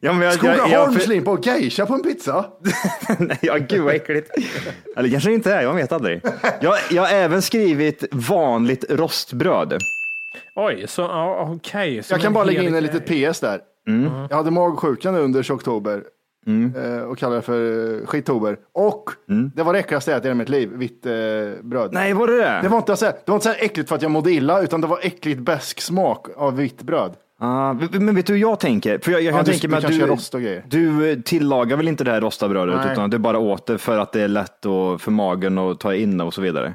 ja, 0.00 0.12
men 0.12 0.20
jag, 0.20 0.34
Skogaholmslimpa 0.34 1.30
och 1.30 1.46
geisha 1.46 1.86
på 1.86 1.94
en 1.94 2.02
pizza. 2.02 2.44
Nej, 3.18 3.38
ja, 3.42 3.56
gud 3.68 3.80
vad 3.82 3.94
äckligt. 3.94 4.30
Eller 4.96 5.08
kanske 5.08 5.32
inte 5.32 5.52
är, 5.52 5.62
jag 5.62 5.74
vet 5.74 5.92
aldrig. 5.92 6.20
Jag, 6.60 6.74
jag 6.90 7.02
har 7.02 7.10
även 7.10 7.42
skrivit 7.42 8.04
vanligt 8.12 8.84
rostbröd. 8.90 9.78
Oj, 10.54 10.84
så 10.88 11.08
okej. 11.38 12.02
så 12.02 12.14
Jag 12.14 12.20
kan 12.20 12.32
bara 12.32 12.44
lägga 12.44 12.62
in 12.62 12.74
en 12.74 12.82
litet 12.82 13.06
PS 13.06 13.40
där. 13.40 13.60
Jag 14.30 14.36
hade 14.36 14.50
magsjuka 14.50 15.10
nu 15.10 15.18
under 15.18 15.52
oktober 15.52 16.02
eh, 16.46 17.02
och 17.02 17.18
kallade 17.18 17.38
det 17.38 17.42
för 17.42 18.00
eh, 18.00 18.06
skittober. 18.06 18.56
Och 18.72 19.10
det 19.54 19.62
var 19.62 19.72
det 19.72 19.78
äckligaste 19.78 20.10
jag 20.10 20.16
ätit 20.18 20.24
i 20.24 20.28
hela 20.28 20.38
mitt 20.38 20.48
liv, 20.48 20.70
vitt 20.74 21.06
eh, 21.06 21.12
bröd. 21.62 21.88
Nej, 21.92 22.12
var 22.12 22.26
det 22.26 22.36
det? 22.36 22.58
Det 22.62 22.68
var, 22.68 22.78
inte 22.78 22.96
så 22.96 23.04
här, 23.04 23.12
det 23.24 23.30
var 23.30 23.34
inte 23.36 23.44
så 23.44 23.48
här 23.50 23.64
äckligt 23.64 23.88
för 23.88 23.96
att 23.96 24.02
jag 24.02 24.10
mådde 24.10 24.32
illa, 24.32 24.62
utan 24.62 24.80
det 24.80 24.86
var 24.86 24.98
äckligt 25.02 25.40
besk 25.40 25.80
smak 25.80 26.26
av 26.36 26.56
vitt 26.56 26.82
bröd. 26.82 27.12
Ah, 27.40 27.72
men 27.92 28.14
vet 28.14 28.26
du 28.26 28.32
hur 28.32 28.40
jag 28.40 28.60
tänker? 28.60 28.98
För 28.98 29.12
jag, 29.12 29.20
jag 29.22 29.32
Ja, 29.32 29.36
kan 29.36 29.44
du- 29.44 29.50
tänka 29.50 29.66
du 29.66 29.70
mig 29.70 29.78
att 30.12 30.32
du, 30.32 30.62
du 30.68 31.10
eh, 31.10 31.18
tillagar 31.18 31.76
väl 31.76 31.88
inte 31.88 32.04
det 32.04 32.10
här 32.10 32.20
rostade 32.20 32.54
brödet, 32.54 32.76
Nej. 32.84 32.92
utan 32.92 33.10
du 33.10 33.18
bara 33.18 33.38
åt 33.38 33.66
det 33.66 33.78
för 33.78 33.98
att 33.98 34.12
det 34.12 34.22
är 34.22 34.28
lätt 34.28 34.66
och 34.66 35.00
för 35.00 35.10
magen 35.10 35.58
att 35.58 35.80
ta 35.80 35.94
in 35.94 36.20
och 36.20 36.34
så 36.34 36.40
vidare. 36.40 36.74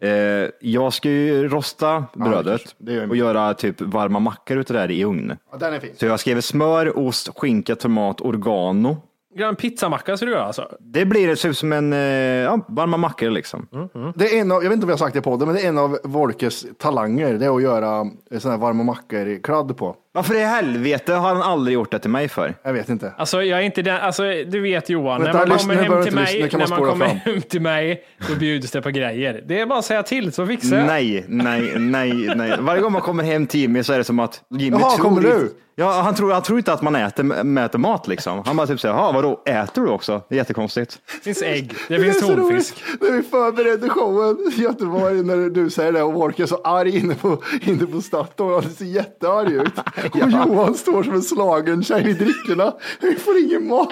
Eh, 0.00 0.50
jag 0.60 0.92
ska 0.92 1.08
ju 1.08 1.48
rosta 1.48 2.04
brödet. 2.14 2.60
Det 2.78 2.92
gör 2.92 3.00
jag 3.00 3.10
och 3.10 3.16
göra 3.16 3.54
typ 3.54 3.80
varma 3.80 4.18
mackor 4.18 4.56
utav 4.58 4.74
det 4.74 4.80
här 4.80 4.90
i 4.90 5.04
ugn. 5.04 5.36
Ja, 5.52 5.58
den 5.58 5.74
är 5.74 5.80
fin. 5.80 5.90
Så 5.96 6.06
jag 6.06 6.20
skriver 6.20 6.40
smör, 6.40 6.98
ost, 6.98 7.28
skinka, 7.36 7.76
tomat, 7.76 8.20
oregano. 8.20 8.96
Grann 9.34 9.56
pizzamacka 9.56 10.16
ska 10.16 10.26
du 10.26 10.32
göra 10.32 10.44
alltså? 10.44 10.68
Det 10.80 11.04
blir 11.06 11.26
det 11.26 11.48
ut 11.48 11.58
som 11.58 11.72
en 11.72 11.92
eh, 11.92 11.98
ja, 11.98 12.60
varma 12.68 12.96
mackor 12.96 13.30
liksom. 13.30 13.68
Det 14.14 14.36
är 14.36 14.40
en 14.40 14.52
av, 14.52 14.62
jag 14.62 14.70
vet 14.70 14.76
inte 14.76 14.84
om 14.84 14.88
jag 14.90 14.96
har 14.96 14.98
sagt 14.98 15.12
det 15.12 15.18
i 15.18 15.22
podden, 15.22 15.48
men 15.48 15.56
det 15.56 15.62
är 15.62 15.68
en 15.68 15.78
av 15.78 15.98
Volkes 16.04 16.66
talanger. 16.78 17.34
Det 17.34 17.46
är 17.46 17.56
att 17.56 17.62
göra 17.62 18.06
sådana 18.38 18.56
här 18.56 18.62
varma 18.62 18.82
mackor 18.82 19.26
i 19.26 19.40
kladd 19.40 19.76
på. 19.76 19.96
Varför 20.12 20.34
i 20.34 20.44
helvete 20.44 21.12
har 21.12 21.28
han 21.34 21.42
aldrig 21.42 21.74
gjort 21.74 21.90
det 21.90 21.98
till 21.98 22.10
mig 22.10 22.28
för? 22.28 22.54
Jag 22.62 22.72
vet 22.72 22.88
inte. 22.88 23.12
Alltså 23.18 23.42
jag 23.42 23.58
är 23.58 23.62
inte 23.62 23.82
den, 23.82 24.00
alltså 24.00 24.22
du 24.22 24.60
vet 24.60 24.88
Johan, 24.90 25.22
Vänta, 25.22 25.38
när 25.38 25.46
man 25.46 25.56
lyssna, 25.56 25.74
kommer 25.74 25.82
hem 25.82 26.04
till 26.04 26.14
lyssna, 26.16 26.20
mig, 26.20 26.50
när 26.52 26.68
man 26.68 26.90
kommer 26.90 27.06
hem 27.06 27.42
till 27.42 27.60
mig, 27.60 28.04
då 28.28 28.34
bjuds 28.34 28.70
det 28.70 28.82
på 28.82 28.90
grejer. 28.90 29.42
Det 29.46 29.60
är 29.60 29.66
bara 29.66 29.78
att 29.78 29.84
säga 29.84 30.02
till 30.02 30.32
så 30.32 30.46
fixar 30.46 30.76
jag. 30.76 30.86
Nej, 30.86 31.24
nej, 31.28 31.72
nej, 31.76 32.12
nej. 32.36 32.52
Varje 32.60 32.82
gång 32.82 32.92
man 32.92 33.02
kommer 33.02 33.24
hem 33.24 33.46
till 33.46 33.60
Jimmy 33.60 33.82
så 33.82 33.92
är 33.92 33.98
det 33.98 34.04
som 34.04 34.18
att 34.18 34.42
Jimmy 34.50 34.76
Jaha, 34.80 34.90
tror 34.90 35.04
kommer 35.04 35.20
du? 35.22 35.52
Ja, 35.76 36.00
han 36.00 36.14
tror, 36.14 36.32
han 36.32 36.42
tror 36.42 36.58
inte 36.58 36.72
att 36.72 36.82
man 36.82 36.96
äter, 36.96 37.22
mäter 37.44 37.78
mat 37.78 38.08
liksom. 38.08 38.42
Han 38.46 38.56
bara 38.56 38.66
typ 38.66 38.80
säger, 38.80 38.94
jaha, 38.94 39.12
vadå, 39.12 39.42
äter 39.46 39.82
du 39.82 39.88
också? 39.88 40.22
Det 40.28 40.34
är 40.34 40.36
jättekonstigt. 40.36 40.98
Det 41.14 41.24
finns 41.24 41.42
ägg, 41.42 41.74
det 41.88 41.96
Det 41.96 42.00
är 42.00 42.04
finns 42.04 42.20
tonfisk. 42.20 42.84
När 43.00 43.12
vi 43.12 43.22
förberedde 43.22 43.88
showen 43.88 44.36
i 44.56 44.62
Göteborg, 44.62 45.22
när 45.22 45.50
du 45.50 45.70
säger 45.70 45.92
det 45.92 46.02
och 46.02 46.14
Volker 46.14 46.42
är 46.42 46.46
så 46.46 46.60
arg 46.64 46.98
inne 46.98 47.14
på, 47.14 47.42
inne 47.62 47.86
på 47.86 48.00
Statoil. 48.00 48.62
Han 48.64 48.72
ser 48.72 48.84
jättearg 48.84 49.52
ut. 49.52 49.72
Och 50.12 50.30
Johan 50.30 50.74
står 50.74 51.02
som 51.02 51.14
en 51.14 51.22
slagen 51.22 51.82
tjej 51.84 52.02
vid 52.02 52.16
drickorna. 52.18 52.74
Vi 53.00 53.14
får 53.14 53.38
ingen 53.38 53.66
mat. 53.66 53.88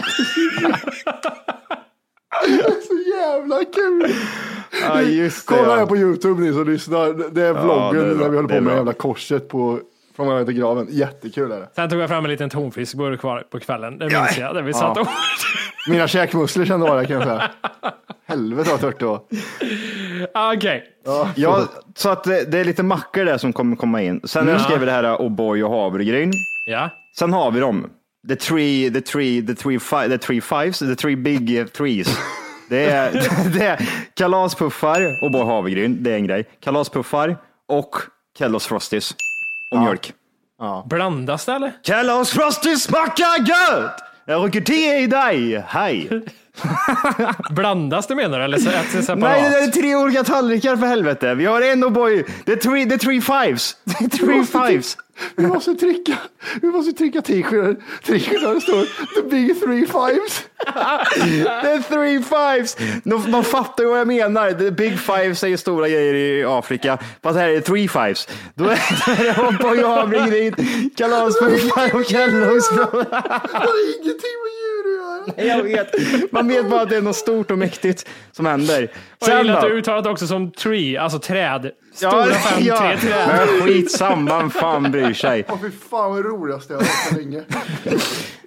Det 2.47 2.53
är 2.55 2.87
så 2.87 3.16
jävla 3.18 3.64
kul. 3.64 4.14
Ja, 4.83 5.03
just 5.03 5.49
det, 5.49 5.55
Kolla 5.55 5.68
ja. 5.73 5.77
här 5.77 5.87
på 5.87 5.97
Youtube 5.97 6.40
ni 6.42 6.53
som 6.53 6.71
lyssnar. 6.71 7.31
Det 7.31 7.42
är 7.42 7.53
vloggen 7.53 8.05
det 8.05 8.11
är 8.11 8.14
bra. 8.14 8.25
när 8.25 8.31
vi 8.31 8.37
håller 8.37 8.49
på 8.49 8.61
med 8.61 8.77
jävla 8.77 8.92
korset 8.92 9.49
på 9.49 9.81
från 10.16 10.29
vägen 10.29 10.47
till 10.47 10.55
graven. 10.55 10.87
Jättekul 10.90 11.53
är 11.53 11.61
det. 11.61 11.68
Sen 11.75 11.90
tog 11.90 12.01
jag 12.01 12.09
fram 12.09 12.25
en 12.25 12.31
liten 12.31 12.51
tonfiskburk 12.51 13.21
kvar 13.21 13.44
på 13.51 13.61
kvällen. 13.61 13.99
Det 13.99 14.05
minns 14.05 14.38
jag. 14.38 14.55
Där 14.55 14.62
vi 14.62 14.73
satt 14.75 14.97
Ja. 14.97 15.09
Mina 15.88 16.09
käkmuskler 16.09 16.64
kände 16.64 16.90
av 16.90 16.97
det 17.01 17.07
kan 17.07 17.16
jag 17.16 17.25
säga. 17.25 17.51
Helvete 18.27 18.71
vad 18.71 18.81
tört 18.81 18.99
det 18.99 19.07
var. 19.07 19.21
Ah, 20.35 20.55
Okej. 20.55 20.85
Ja, 21.35 21.67
så 21.97 22.09
att 22.09 22.25
det, 22.25 22.45
det 22.45 22.59
är 22.59 22.64
lite 22.64 22.83
mackor 22.83 23.25
där 23.25 23.38
som 23.38 23.53
kommer 23.53 23.77
komma 23.77 24.03
in. 24.03 24.21
Sen 24.25 24.47
har 24.47 24.53
jag 24.53 24.61
Ja. 24.61 24.64
skrivit 24.64 24.87
det 24.87 24.93
här 24.93 25.05
O'boy 25.17 25.62
och 25.62 25.71
havregryn. 25.71 26.33
Ja. 26.67 26.91
Sen 27.19 27.33
har 27.33 27.51
vi 27.51 27.61
dem. 27.61 27.91
The 28.29 28.37
three, 28.37 28.91
the 28.91 29.01
three, 29.01 29.47
the 29.47 29.55
three, 29.55 29.79
fi, 29.79 30.09
the 30.09 30.19
three 30.19 30.41
fives, 30.41 30.79
the 30.79 30.95
three 30.97 31.17
big 31.17 31.59
eh, 31.59 31.67
threes. 31.67 32.19
Det 32.71 32.85
är, 32.91 33.12
det 33.59 33.64
är 33.67 33.88
kalaspuffar, 34.14 35.01
O'boy 35.01 35.45
havregryn, 35.47 36.03
det 36.03 36.11
är 36.11 36.14
en 36.17 36.27
grej. 36.27 36.45
Kalaspuffar 36.61 37.37
och 37.69 37.97
Kellogg's 38.38 38.69
Frosties 38.69 39.14
och 39.73 39.79
mjölk. 39.81 40.12
Blandas 40.87 41.45
det 41.47 41.53
eller? 41.53 41.73
Kellogg's 41.87 42.35
Frosties 42.35 42.83
smakar 42.83 43.38
gött! 43.49 44.01
Jag 44.31 44.47
rycker 44.47 44.61
till 44.61 45.03
i 45.05 45.07
dig, 45.07 45.64
hej! 45.69 46.11
Blandas 47.51 48.07
det 48.07 48.14
menar 48.14 48.38
du? 48.38 48.45
Eller 48.45 48.59
så 48.59 48.71
äts 48.71 48.93
det 48.93 49.03
separat? 49.03 49.21
Nej, 49.41 49.51
det 49.51 49.59
är 49.59 49.67
tre 49.83 49.97
olika 49.97 50.25
tallrikar 50.25 50.77
för 50.77 50.87
helvete. 50.87 51.35
Vi 51.35 51.47
har 51.47 51.62
en 51.62 51.85
O'boy, 51.85 52.25
det 52.45 52.53
är 52.53 52.57
three, 52.57 52.85
det 52.85 52.95
är 52.95 52.99
three 52.99 53.21
fives. 53.21 53.77
Det 53.85 54.05
är 54.05 54.09
three 54.09 54.45
fives. 54.69 54.97
Vi 55.37 55.47
måste 55.47 55.75
trycka, 55.75 56.19
vi 56.63 56.69
måste 56.69 56.93
trycka 56.93 57.23
t-shirtar 57.23 58.41
där 58.41 58.55
det 58.55 58.61
står 58.61 58.85
the 59.15 59.29
big 59.29 59.61
three 59.61 59.87
fives. 59.87 60.45
Det 61.63 61.71
är 61.71 61.83
three 61.83 62.23
fives. 62.23 62.77
De, 63.05 63.33
de 63.33 63.45
fattar 63.45 63.85
ju 63.85 63.91
vad 63.91 63.99
jag 64.01 64.07
menar. 64.07 64.53
The 64.53 64.71
big 64.71 64.99
fives 64.99 65.43
är 65.45 65.49
ju 65.49 65.57
stora 65.57 65.89
grejer 65.89 66.15
i 66.15 66.45
Afrika. 66.45 66.99
Fast 67.23 67.39
här 67.39 67.49
är 67.49 67.53
det 67.53 67.61
three 67.61 67.89
fives. 67.89 68.29
Då 68.55 68.65
är 68.65 68.79
det 69.25 69.33
O'boy 69.33 69.85
och 69.85 69.91
havregryn, 69.91 70.55
kalaspuffar 70.97 71.95
och 71.95 72.03
Kellogg's. 72.03 72.77
Det 72.77 72.99
har 73.53 74.01
ingenting 74.01 74.37
med 74.45 74.53
djur 74.59 74.85
att 75.29 75.39
göra. 75.39 75.57
Jag 75.57 75.63
vet. 75.63 76.33
Man 76.33 76.49
vet 76.49 76.71
bara 76.71 76.81
att 76.81 76.89
det 76.91 76.97
är 76.97 77.03
något 77.03 77.17
stort 77.17 77.51
och 77.51 77.59
mäktigt 77.59 78.07
som 78.33 78.47
händer. 78.47 78.89
Och 79.21 79.29
jag 79.29 79.39
gillar 79.39 79.55
att 79.57 79.63
du 79.63 79.69
uttalat 79.69 80.07
också 80.07 80.27
som 80.27 80.51
tree, 80.51 81.01
alltså 81.01 81.19
träd. 81.19 81.71
Stora 81.95 82.25
fem, 82.35 82.63
tre 82.63 82.97
träd. 82.99 83.29
Men 83.29 83.61
skitsamma, 83.67 84.51
fan 84.51 84.91
bryr 84.91 85.08
sig? 85.14 85.44
Åh 85.49 85.59
fy 85.62 85.71
fan 85.71 86.11
vad 86.11 86.25
roligast 86.25 86.71
jag 86.71 86.77
har 86.77 86.83
hört 86.85 87.09
så 87.11 87.14
länge. 87.14 87.42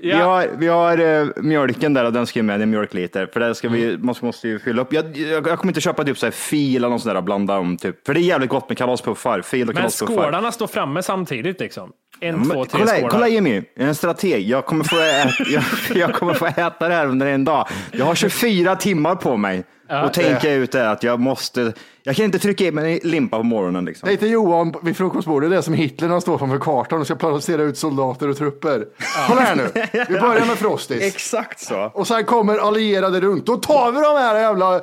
Vi 0.04 0.12
har, 0.12 0.48
vi 0.58 0.68
har 0.68 0.98
eh, 0.98 1.28
mjölken 1.36 1.94
där 1.94 2.06
och 2.06 2.14
den 2.14 2.28
ska 2.28 2.40
ju 2.40 2.44
med, 2.44 2.62
en 2.62 2.70
mjölkliter. 2.70 3.30
För 3.34 3.40
där 3.40 3.54
ska 3.54 3.70
vi, 3.70 3.86
Mm. 3.90 4.06
måste, 4.06 4.26
måste 4.26 4.48
ju 4.48 4.60
fylla 4.60 4.82
upp. 4.82 4.94
Jag, 4.94 5.18
jag, 5.18 5.48
jag 5.48 5.60
kommer 5.60 5.72
inte 5.72 5.82
köpa 5.82 6.04
typ 6.04 6.18
så 6.18 6.26
här 6.26 6.32
fil 6.32 6.76
eller 6.76 6.90
något 6.90 7.02
sånt 7.02 7.10
där 7.14 7.18
och 7.18 7.24
blanda 7.24 7.58
om 7.58 7.78
typ. 7.78 8.06
För 8.06 8.14
det 8.14 8.20
är 8.20 8.22
jävligt 8.22 8.50
gott 8.50 8.70
med 8.70 8.78
kalaspuffar. 8.78 9.42
Fil 9.42 9.62
och 9.62 9.68
Men 9.68 9.76
kalaspuffar. 9.76 10.14
skålarna 10.14 10.52
står 10.52 10.68
framme 10.68 11.04
samtidigt 11.04 11.60
liksom. 11.60 11.92
En, 12.22 12.36
Men 12.40 12.50
två, 12.50 12.66
tre 12.66 12.80
kolla, 12.80 12.92
skålar. 12.94 13.10
kolla 13.10 13.28
Jimmy, 13.28 13.56
jag 13.76 13.84
är 13.84 13.88
en 13.88 13.96
strateg. 13.96 14.50
Jag 14.50 14.66
kommer, 14.66 14.84
få 14.84 15.00
äta, 15.00 15.30
jag, 15.52 15.64
jag 15.98 16.14
kommer 16.16 16.34
få 16.34 16.46
äta 16.46 16.88
det 16.88 16.94
här 16.96 17.06
under 17.08 17.28
en 17.28 17.46
dag. 17.46 17.68
Jag 17.92 18.06
har 18.06 18.16
24 18.16 18.76
timmar 18.76 19.16
på 19.16 19.38
mig 19.38 19.64
Ja. 19.94 20.06
och 20.06 20.14
tänka 20.14 20.52
ut 20.54 20.72
det 20.72 20.90
att 20.92 21.04
jag 21.04 21.20
måste, 21.20 21.74
jag 22.04 22.16
kan 22.16 22.26
inte 22.26 22.40
trycka 22.40 22.64
i 22.64 22.72
mig 22.72 23.00
en 23.04 23.10
limpa 23.12 23.38
på 23.38 23.44
morgonen. 23.44 23.86
Liksom. 23.86 24.08
Det 24.08 24.12
heter 24.12 24.28
Johan 24.28 24.74
vid 24.84 24.98
frukostbordet, 24.98 25.50
det 25.50 25.58
är 25.58 25.62
som 25.62 25.74
Hitler 25.74 26.08
när 26.08 26.14
han 26.14 26.22
står 26.22 26.38
framför 26.38 26.58
kartan 26.60 27.00
och 27.00 27.06
ska 27.06 27.16
placera 27.16 27.62
ut 27.62 27.78
soldater 27.78 28.30
och 28.30 28.38
trupper. 28.38 28.86
Kolla 29.28 29.42
här 29.42 29.56
nu, 29.56 29.70
vi 30.10 30.14
börjar 30.20 30.46
med 30.46 30.58
Frostis. 30.58 31.04
Exakt 31.04 31.60
så. 31.60 31.92
Och 31.94 32.08
sen 32.08 32.26
kommer 32.26 32.58
allierade 32.58 33.22
runt, 33.22 33.46
då 33.46 33.58
tar 33.58 33.92
vi 33.92 33.98
de 34.02 34.18
här 34.18 34.40
jävla 34.40 34.82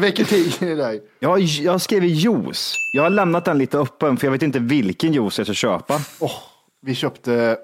vecketiden 0.00 0.68
i 0.68 0.74
dig. 0.74 1.02
Jag 1.18 1.40
jag 1.40 1.72
har 1.72 1.78
skrivit 1.78 2.10
juice. 2.12 2.74
Jag 2.92 3.02
har 3.02 3.10
lämnat 3.10 3.44
den 3.44 3.58
lite 3.58 3.78
öppen 3.78 4.16
för 4.16 4.26
jag 4.26 4.32
vet 4.32 4.42
inte 4.42 4.58
vilken 4.58 5.12
juice 5.12 5.38
jag 5.38 5.46
ska 5.46 5.54
köpa. 5.54 5.94
Vi 6.80 6.94
köpte, 6.94 7.56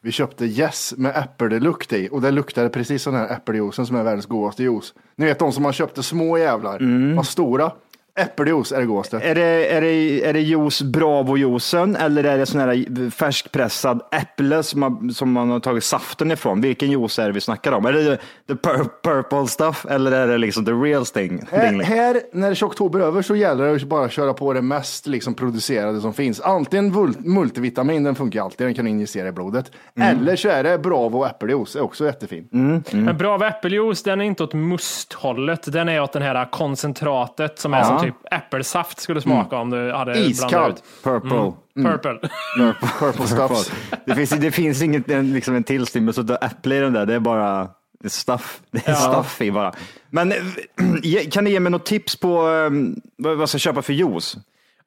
vi 0.00 0.12
köpte 0.12 0.44
Yes 0.44 0.94
med 0.96 1.16
äppellukt 1.16 1.92
i 1.92 2.08
och 2.12 2.20
det 2.20 2.30
luktade 2.30 2.68
precis 2.68 3.02
som 3.02 3.12
den 3.14 3.22
här 3.22 3.36
äppeljuicen 3.36 3.86
som 3.86 3.96
är 3.96 4.02
världens 4.02 4.26
godaste 4.26 4.62
juice. 4.62 4.94
Ni 5.16 5.24
vet 5.26 5.38
de 5.38 5.52
som 5.52 5.62
man 5.62 5.72
köpte 5.72 6.02
små 6.02 6.38
jävlar, 6.38 6.76
Mm. 6.80 7.16
var 7.16 7.22
stora. 7.22 7.72
Äppeljuice 8.18 8.72
är 8.72 8.80
det 8.80 8.86
godaste. 8.86 9.18
Är 9.18 9.34
det, 9.34 9.66
är 9.66 9.80
det, 9.80 10.24
är 10.24 10.32
det 10.32 10.40
juice 10.40 10.82
Bravo-juicen 10.82 11.96
eller 11.96 12.24
är 12.24 12.38
det 12.38 12.46
sån 12.46 12.60
här 12.60 13.10
färskpressad 13.10 14.02
äpple 14.12 14.62
som 14.62 14.80
man, 14.80 15.10
som 15.14 15.32
man 15.32 15.50
har 15.50 15.60
tagit 15.60 15.84
saften 15.84 16.30
ifrån? 16.30 16.60
Vilken 16.60 16.90
juice 16.90 17.18
är 17.18 17.26
det 17.26 17.32
vi 17.32 17.40
snackar 17.40 17.72
om? 17.72 17.86
Är 17.86 17.92
det 17.92 18.16
the 18.48 18.54
pur- 18.54 18.88
purple 19.02 19.46
stuff 19.46 19.86
eller 19.90 20.12
är 20.12 20.26
det 20.26 20.38
liksom 20.38 20.64
the 20.64 20.72
real 20.72 21.06
thing? 21.06 21.46
Här, 21.50 21.82
här 21.82 22.20
när 22.32 22.46
det 22.46 22.52
är 22.52 22.54
tjocktober 22.54 23.00
över 23.00 23.22
så 23.22 23.36
gäller 23.36 23.64
det 23.66 23.72
att 23.74 23.82
bara 23.82 24.08
köra 24.08 24.34
på 24.34 24.52
det 24.52 24.62
mest 24.62 25.06
liksom, 25.06 25.34
producerade 25.34 26.00
som 26.00 26.14
finns. 26.14 26.40
Antingen 26.40 27.14
multivitamin, 27.18 28.02
den 28.04 28.14
funkar 28.14 28.42
alltid, 28.42 28.66
den 28.66 28.74
kan 28.74 28.84
du 28.84 28.90
injicera 28.90 29.28
i 29.28 29.32
blodet. 29.32 29.72
Mm. 29.96 30.18
Eller 30.18 30.36
så 30.36 30.48
är 30.48 30.64
det 30.64 30.78
Bravo 30.78 31.24
äppeljuice, 31.24 31.76
är 31.76 31.80
också 31.82 32.04
jättefin. 32.04 32.48
Men 32.90 33.16
bra 33.18 33.46
äppeljuice, 33.46 34.02
den 34.02 34.20
är 34.20 34.24
inte 34.24 34.42
åt 34.42 34.54
musthållet. 34.54 35.72
Den 35.72 35.88
är 35.88 36.02
åt 36.02 36.12
den 36.12 36.22
här 36.22 36.50
koncentratet 36.50 37.58
som 37.58 37.74
är 37.74 37.78
Ja. 37.78 37.84
som 37.84 38.05
typ 38.06 38.34
äppelsaft 38.34 39.00
skulle 39.00 39.20
smaka 39.20 39.56
om 39.56 39.70
du 39.70 39.92
hade 39.92 40.18
Iskall. 40.18 40.48
blandat 40.50 40.78
ut. 40.78 40.84
Purple. 41.04 41.52
Mm. 41.76 41.92
Purple. 41.92 42.18
Purple 42.98 43.26
stuffs. 43.26 43.72
Det 44.06 44.14
finns, 44.14 44.30
det 44.30 44.50
finns 44.50 44.82
inget, 44.82 45.10
en, 45.10 45.32
liksom 45.32 45.54
en 45.54 45.64
tillstymmelse 45.64 46.20
av 46.20 46.30
äpple 46.42 46.76
i 46.76 46.80
den 46.80 46.92
där, 46.92 47.06
det 47.06 47.14
är 47.14 47.20
bara 47.20 47.68
stuff. 48.04 48.60
Det 48.70 48.88
är 48.88 48.92
Ja. 48.92 48.96
stuff 48.96 49.40
i 49.42 49.50
bara. 49.50 49.72
Men 50.10 50.32
eh, 50.32 50.38
kan 51.30 51.44
ni 51.44 51.50
ge 51.50 51.60
mig 51.60 51.72
något 51.72 51.86
tips 51.86 52.16
på 52.16 52.28
eh, 52.48 52.70
vad 53.16 53.32
vad 53.36 53.40
jag 53.42 53.48
ska 53.48 53.58
köpa 53.58 53.82
för 53.82 53.92
juice? 53.92 54.36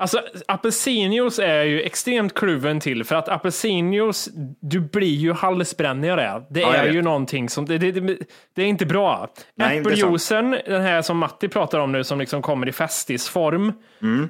Alltså 0.02 0.22
apelsinjuice 0.48 1.40
är 1.40 1.64
ju 1.64 1.82
extremt 1.82 2.34
kluven 2.34 2.80
till 2.80 3.04
för 3.04 3.16
att 3.16 3.30
apelsinjuice, 3.30 4.30
du 4.60 4.80
blir 4.80 5.16
ju 5.16 5.34
halsbrännig 5.34 6.10
av 6.10 6.18
det. 6.18 6.44
Det 6.50 6.60
Ja, 6.60 6.74
är 6.74 6.92
ju 6.92 7.02
någonting 7.02 7.50
som, 7.50 7.66
det, 7.66 7.78
det, 7.78 8.18
det, 8.56 8.62
är 8.62 8.66
inte 8.66 8.86
bra. 8.86 9.30
Är. 9.62 9.80
Äppeljuicen, 9.80 10.58
den 10.66 10.82
här 10.82 11.02
som 11.02 11.18
Matti 11.18 11.48
pratar 11.48 11.80
om 11.80 11.92
nu 11.92 12.04
som 12.04 12.20
liksom 12.20 12.42
kommer 12.42 12.70
i 12.70 12.72
festisform, 12.72 13.74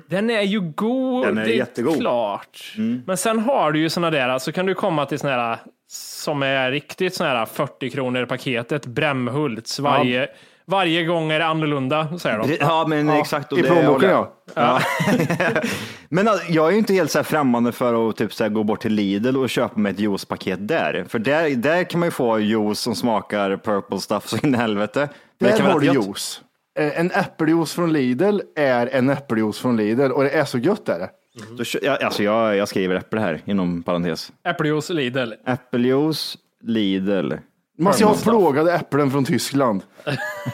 den 0.08 0.30
är 0.30 0.42
ju 0.42 0.60
god. 0.60 1.26
Den 1.26 1.38
är 1.38 1.46
det 1.46 1.54
jättegod. 1.54 1.94
Mm. 1.94 2.02
klart. 2.02 2.74
Men 3.06 3.18
sen 3.18 3.40
har 3.40 3.72
du 3.72 3.80
ju 3.80 3.90
såna 3.90 4.12
där, 4.12 4.40
så 4.40 4.52
kan 4.52 4.66
du 4.66 4.74
komma 4.74 5.06
till 5.06 5.20
såna 5.20 5.34
här 5.34 5.58
som 5.92 6.44
är 6.44 6.72
riktigt 6.72 7.16
såna 7.16 7.30
här 7.30 7.46
40 7.46 7.90
kronor 7.90 8.26
paketet, 8.26 8.86
Brämhults, 8.86 9.80
varje, 9.80 10.28
varje 10.70 11.04
gång 11.06 11.32
är 11.32 11.40
det 11.40 11.46
annorlunda, 11.46 12.18
säger 12.20 12.38
de. 12.40 12.58
Ja, 12.60 12.86
men 12.88 13.10
exakt. 13.10 13.52
och 13.52 13.60
I 13.60 13.62
det- 13.62 13.68
plånboken 13.68 14.10
ja. 14.10 14.34
Ja. 14.54 14.82
Men 16.10 16.28
alltså, 16.28 16.52
jag 16.52 16.68
är 16.68 16.72
ju 16.72 16.78
inte 16.78 16.94
helt 16.94 17.12
så 17.12 17.18
här 17.20 17.24
främmande 17.24 17.72
för 17.72 18.10
att 18.10 18.16
typ 18.18 18.34
så 18.34 18.44
här 18.44 18.50
gå 18.52 18.64
bort 18.64 18.82
till 18.82 18.94
Lidl 18.94 19.38
och 19.38 19.50
köpa 19.50 19.80
mig 19.80 19.92
ett 19.92 20.00
juicepaket 20.00 20.68
där. 20.68 21.06
För 21.10 21.20
där, 21.20 21.50
där 21.56 21.84
kan 21.84 22.00
man 22.00 22.08
ju 22.08 22.12
få 22.12 22.40
juice 22.40 22.80
som 22.80 22.96
smakar 22.96 23.58
purple 23.58 24.00
stuff 24.00 24.28
så 24.28 24.38
in 24.48 24.56
i 24.56 24.58
helvete. 24.58 25.00
Men 25.00 25.10
det 25.40 25.46
Där 25.50 25.58
kan 25.58 25.66
vara 25.66 25.74
har 25.74 25.80
du 25.80 25.86
juice. 25.86 26.42
Eh, 26.80 27.00
En 27.00 27.12
äppeljuice 27.12 27.74
från 27.74 27.94
Lidl 27.94 28.40
är 28.56 28.88
en 28.88 29.10
äppeljuice 29.10 29.60
från 29.60 29.78
Lidl 29.78 30.12
och 30.12 30.24
det 30.24 30.30
är 30.30 30.46
så 30.46 30.58
gött 30.58 30.90
är 30.90 31.00
det. 31.00 31.10
Då, 31.58 31.64
jag, 31.82 32.04
alltså 32.04 32.24
jag, 32.24 32.56
jag 32.56 32.68
skriver 32.68 32.96
äpple 32.96 33.20
här 33.22 33.42
inom 33.46 33.84
parentes. 33.84 34.32
Äppeljuice 34.48 34.90
Lidl. 34.90 35.32
Äppeljuice, 35.48 36.38
Lidl. 36.64 37.34
Man 37.80 37.94
ska 37.94 38.06
ha 38.06 38.16
plågade 38.16 38.74
äpplen 38.74 39.12
från 39.12 39.26
Tyskland. 39.26 39.82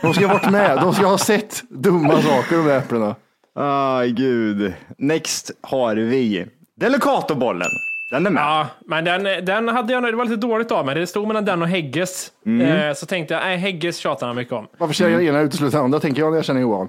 De 0.01 0.13
ska 0.13 0.27
ha 0.27 0.33
varit 0.33 0.51
med, 0.51 0.77
de 0.77 0.93
ska 0.93 1.05
ha 1.05 1.17
sett 1.17 1.63
dumma 1.69 2.21
saker 2.21 2.57
de 2.57 2.65
där 2.65 2.77
äpplena. 2.77 3.15
Aj 3.55 4.11
gud. 4.11 4.73
Next 4.97 5.51
har 5.61 5.95
vi 5.95 6.45
Delicatobollen. 6.75 7.69
Den 8.11 8.25
är 8.25 8.29
med. 8.29 8.43
Ja, 8.43 8.67
men 8.85 9.05
den, 9.05 9.45
den 9.45 9.67
hade 9.67 9.93
jag, 9.93 10.03
det 10.03 10.11
var 10.11 10.25
lite 10.25 10.35
dåligt 10.35 10.71
av 10.71 10.85
mig. 10.85 10.95
Det 10.95 11.07
stod 11.07 11.27
mellan 11.27 11.45
den 11.45 11.61
och 11.61 11.67
Hägges. 11.67 12.31
Eh, 12.45 12.93
så 12.93 13.05
tänkte 13.05 13.33
jag, 13.33 13.43
nej 13.43 13.57
Hägges 13.57 13.97
tjatar 13.97 14.27
han 14.27 14.35
mycket 14.35 14.53
om. 14.53 14.67
Varför 14.77 14.93
ska 14.93 15.09
jag 15.09 15.23
ena 15.23 15.41
utesluta 15.41 15.79
andra, 15.79 15.99
tänker 15.99 16.21
jag 16.21 16.31
när 16.31 16.38
jag 16.38 16.45
känner 16.45 16.61
Johan. 16.61 16.88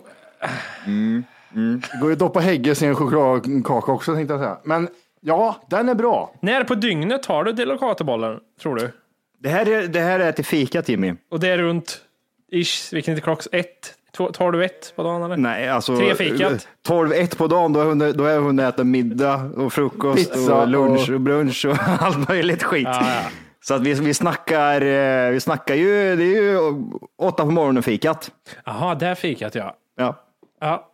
Det 1.92 1.98
går 2.00 2.08
ju 2.08 2.12
att 2.12 2.18
doppa 2.18 2.40
Hägges 2.40 2.82
i 2.82 2.86
en 2.86 2.94
chokladkaka 2.94 3.92
också, 3.92 4.14
tänkte 4.14 4.34
jag 4.34 4.40
säga. 4.40 4.58
Men 4.64 4.88
ja, 5.20 5.56
den 5.70 5.88
är 5.88 5.94
bra. 5.94 6.32
När 6.40 6.64
på 6.64 6.74
dygnet 6.74 7.26
har 7.26 7.44
du 7.44 7.52
Delicatobollen, 7.52 8.38
tror 8.62 8.74
du? 8.76 8.90
Det, 9.38 9.48
här 9.48 9.68
är, 9.68 9.88
det 9.88 10.00
här 10.00 10.20
är 10.20 10.32
till 10.32 10.44
fika 10.44 10.82
Timmy. 10.82 11.14
Och 11.30 11.40
det 11.40 11.48
är 11.48 11.58
runt, 11.58 12.00
ish, 12.52 12.92
vilken 12.94 13.16
är 13.16 13.20
klockan? 13.20 13.46
Ett? 13.52 13.94
Två, 14.16 14.50
du 14.50 14.64
ett 14.64 14.92
på 14.96 15.02
dagen 15.02 15.22
eller? 15.22 15.36
Nej, 15.36 15.68
alltså. 15.68 15.96
Tre 15.96 16.14
fikat. 16.14 16.68
12, 16.86 17.12
ett 17.12 17.38
på 17.38 17.46
dagen, 17.46 17.72
då 17.72 17.80
är 17.80 17.84
hon, 17.84 17.98
då 17.98 18.24
är 18.24 18.38
hon 18.38 18.58
äter 18.58 18.84
middag 18.84 19.34
och 19.56 19.72
frukost 19.72 20.32
Pizza 20.32 20.54
och 20.54 20.68
lunch 20.68 21.08
och- 21.08 21.14
och 21.14 21.20
brunch 21.20 21.66
och 21.66 21.76
allt 22.00 22.28
möjligt 22.28 22.62
skit. 22.62 22.84
Ja, 22.90 23.00
ja. 23.02 23.30
Så 23.64 23.74
att 23.74 23.82
vi, 23.82 23.94
vi 23.94 24.14
snackar, 24.14 24.80
eh, 24.80 25.30
vi 25.30 25.40
snackar 25.40 25.74
ju, 25.74 26.16
det 26.16 26.24
är 26.24 26.42
ju 26.42 26.58
åtta 27.18 27.44
på 27.44 27.50
morgonen 27.50 27.82
fikat. 27.82 28.30
Jaha, 28.64 28.94
där 28.94 29.14
fikat 29.14 29.54
ja. 29.54 29.76
Ja. 29.96 30.22
Ja. 30.60 30.92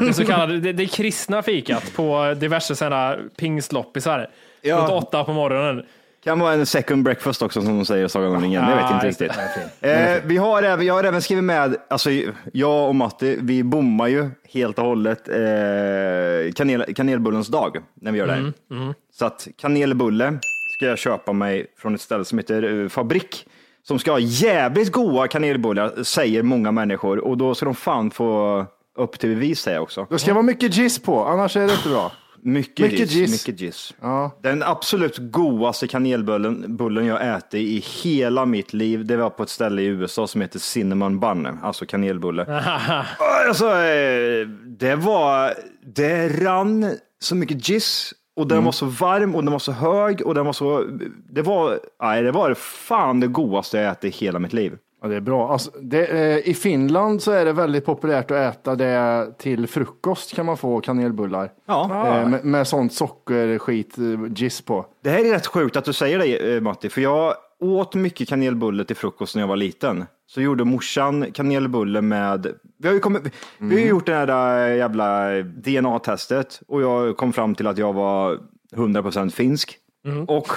Det 0.00 0.12
så 0.12 0.24
kallade, 0.24 0.60
det, 0.60 0.72
det 0.72 0.86
kristna 0.86 1.42
fikat 1.42 1.92
på 1.96 2.34
diverse 2.36 2.76
sådana 2.76 3.16
pingstloppisar. 3.38 4.30
Ja. 4.62 4.76
Runt 4.76 4.90
åtta 4.92 5.24
på 5.24 5.32
morgonen. 5.32 5.84
Kan 6.26 6.38
vara 6.38 6.52
en 6.52 6.66
second 6.66 7.02
breakfast 7.04 7.42
också 7.42 7.62
som 7.62 7.76
de 7.78 7.84
säger 7.84 8.04
i 8.06 8.08
Sagan 8.08 8.36
om 8.36 8.42
ringen. 8.42 8.64
Jag 8.70 8.76
vet 8.76 8.90
inte 8.90 9.06
riktigt. 9.06 9.38
Eh, 9.80 10.14
vi 10.24 10.36
har 10.36 10.62
även, 10.62 10.86
jag 10.86 10.94
har 10.94 11.04
även 11.04 11.22
skrivit 11.22 11.44
med, 11.44 11.76
alltså 11.88 12.10
jag 12.52 12.88
och 12.88 12.94
Matti, 12.94 13.38
vi 13.40 13.62
bommar 13.62 14.06
ju 14.06 14.30
helt 14.52 14.78
och 14.78 14.84
hållet 14.84 15.28
eh, 15.28 16.52
kanel, 16.54 16.94
kanelbullens 16.94 17.48
dag 17.48 17.76
när 17.94 18.12
vi 18.12 18.18
gör 18.18 18.26
det 18.26 18.32
här. 18.32 18.52
Mm, 18.70 18.94
Så 19.12 19.26
att 19.26 19.48
kanelbulle 19.58 20.38
ska 20.76 20.86
jag 20.86 20.98
köpa 20.98 21.32
mig 21.32 21.66
från 21.78 21.94
ett 21.94 22.00
ställe 22.00 22.24
som 22.24 22.38
heter 22.38 22.82
eh, 22.82 22.88
Fabrik 22.88 23.46
som 23.82 23.98
ska 23.98 24.10
ha 24.12 24.18
jävligt 24.18 24.92
goda 24.92 25.28
kanelbullar, 25.28 26.02
säger 26.02 26.42
många 26.42 26.72
människor. 26.72 27.18
Och 27.18 27.36
då 27.38 27.54
ska 27.54 27.64
de 27.66 27.74
fan 27.74 28.10
få 28.10 28.64
upp 28.98 29.18
till 29.18 29.28
bevis 29.30 29.60
säger 29.60 29.76
jag 29.76 29.82
också. 29.82 30.06
Det 30.10 30.18
ska 30.18 30.34
vara 30.34 30.42
mycket 30.42 30.76
giss 30.76 30.98
på, 31.02 31.24
annars 31.24 31.56
är 31.56 31.66
det 31.66 31.72
inte 31.72 31.88
bra. 31.88 32.12
Mycket, 32.42 32.78
Mycket 32.84 32.98
giss, 33.00 33.14
giss. 33.14 33.46
Mycket 33.46 33.60
giss. 33.60 33.94
Ja. 34.00 34.38
Den 34.42 34.62
absolut 34.62 35.18
godaste 35.18 35.86
kanelbullen 35.88 36.76
bullen 36.76 37.06
jag 37.06 37.36
ätit 37.36 37.54
i 37.54 37.84
hela 38.02 38.46
mitt 38.46 38.72
liv, 38.72 39.06
det 39.06 39.16
var 39.16 39.30
på 39.30 39.42
ett 39.42 39.48
ställe 39.48 39.82
i 39.82 39.84
USA 39.86 40.26
som 40.26 40.40
heter 40.40 40.58
Cinnamon 40.58 41.20
Bun, 41.20 41.58
alltså 41.62 41.86
kanelbulle. 41.86 42.46
Alltså, 43.48 43.66
eh, 43.66 44.46
det 44.78 44.96
var, 44.96 45.54
det 45.94 46.28
rann 46.28 46.94
så 47.20 47.34
mycket 47.36 47.68
giss 47.68 48.12
och 48.36 48.46
den 48.46 48.56
Mm. 48.56 48.64
var 48.64 48.72
så 48.72 48.86
varm 48.86 49.34
och 49.34 49.42
den 49.44 49.52
var 49.52 49.58
så 49.58 49.72
hög 49.72 50.22
och 50.26 50.34
den 50.34 50.46
var 50.46 50.52
så, 50.52 50.84
det 51.30 51.42
var, 51.42 51.80
nej, 52.02 52.22
det 52.22 52.32
var 52.32 52.54
fan 52.54 53.20
det 53.20 53.26
godaste 53.26 53.78
jag 53.78 53.92
ätit 53.92 54.04
i 54.22 54.24
hela 54.24 54.38
mitt 54.38 54.52
liv. 54.52 54.72
Ja, 55.02 55.08
det 55.08 55.16
är 55.16 55.20
bra. 55.20 55.52
Alltså, 55.52 55.70
det, 55.82 56.06
eh, 56.06 56.48
I 56.48 56.54
Finland 56.54 57.22
så 57.22 57.32
är 57.32 57.44
det 57.44 57.52
väldigt 57.52 57.84
populärt 57.84 58.30
att 58.30 58.56
äta 58.56 58.74
det 58.74 59.26
till 59.38 59.66
frukost 59.66 60.34
kan 60.34 60.46
man 60.46 60.56
få 60.56 60.80
kanelbullar. 60.80 61.52
Ja. 61.66 62.06
Eh, 62.20 62.28
med, 62.28 62.44
med 62.44 62.68
sånt 62.68 62.92
sockerskit, 62.92 63.98
eh, 63.98 64.04
giss 64.36 64.62
på. 64.62 64.86
Det 65.02 65.10
här 65.10 65.24
är 65.24 65.30
rätt 65.30 65.46
sjukt 65.46 65.76
att 65.76 65.84
du 65.84 65.92
säger 65.92 66.18
det 66.18 66.54
eh, 66.54 66.60
Matti, 66.60 66.88
för 66.88 67.00
jag 67.00 67.34
åt 67.60 67.94
mycket 67.94 68.28
kanelbulle 68.28 68.84
till 68.84 68.96
frukost 68.96 69.34
när 69.34 69.42
jag 69.42 69.48
var 69.48 69.56
liten. 69.56 70.04
Så 70.26 70.40
gjorde 70.40 70.64
morsan 70.64 71.32
kanelbulle 71.32 72.02
med, 72.02 72.46
vi 72.78 72.88
har 72.88 72.94
ju, 72.94 73.00
kommit, 73.00 73.22
vi 73.58 73.74
har 73.74 73.82
ju 73.82 73.88
gjort 73.88 74.06
det 74.06 74.14
här 74.14 74.68
äh, 74.68 74.76
jävla 74.76 75.30
DNA-testet 75.42 76.60
och 76.68 76.82
jag 76.82 77.16
kom 77.16 77.32
fram 77.32 77.54
till 77.54 77.66
att 77.66 77.78
jag 77.78 77.92
var 77.92 78.38
100% 78.76 79.30
finsk. 79.30 79.78
Och 80.26 80.48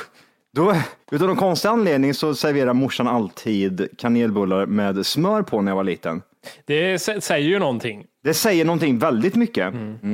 då, 0.55 0.73
utav 1.11 1.27
någon 1.27 1.37
konstig 1.37 1.69
anledning 1.69 2.13
så 2.13 2.35
serverar 2.35 2.73
morsan 2.73 3.07
alltid 3.07 3.87
kanelbullar 3.97 4.65
med 4.65 5.05
smör 5.05 5.41
på 5.41 5.61
när 5.61 5.71
jag 5.71 5.75
var 5.75 5.83
liten. 5.83 6.21
Det 6.65 6.95
sä- 6.97 7.19
säger 7.19 7.49
ju 7.49 7.59
någonting. 7.59 8.05
Det 8.23 8.33
säger 8.33 8.65
någonting 8.65 8.99
väldigt 8.99 9.35
mycket. 9.35 9.73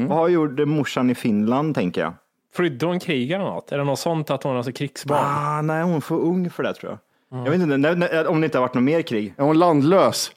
Vad 0.10 0.32
gjorde 0.32 0.66
morsan 0.66 1.10
i 1.10 1.16
Finland 1.16 1.76
tänker 1.76 2.02
jag? 2.02 2.14
Flydde 2.56 2.86
hon 2.86 3.00
krig 3.00 3.32
eller 3.32 3.46
något? 3.46 3.72
Är 3.72 3.78
det 3.78 3.84
något 3.84 4.00
sånt 4.00 4.30
att 4.30 4.44
hon 4.44 4.54
är 4.54 4.58
alltså 4.58 4.72
krigsbarn? 4.72 5.20
Ah, 5.24 5.62
nej, 5.62 5.84
hon 5.84 5.96
är 5.96 6.00
för 6.00 6.16
ung 6.16 6.50
för 6.50 6.64
det 6.64 6.74
tror 6.74 6.92
jag. 7.30 7.46
Jag 7.46 7.52
vet 7.52 7.62
inte 7.62 7.78
när, 7.78 7.96
när, 7.96 8.28
om 8.28 8.42
det 8.42 8.46
inte 8.46 8.58
har 8.58 8.62
varit 8.62 8.74
något 8.74 8.84
mer 8.84 9.02
krig. 9.02 9.34
Är 9.38 9.44
hon 9.44 9.60
landlös? 9.60 10.32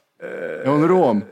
är 0.63 0.67
hon 0.69 0.87
rom? 0.87 1.23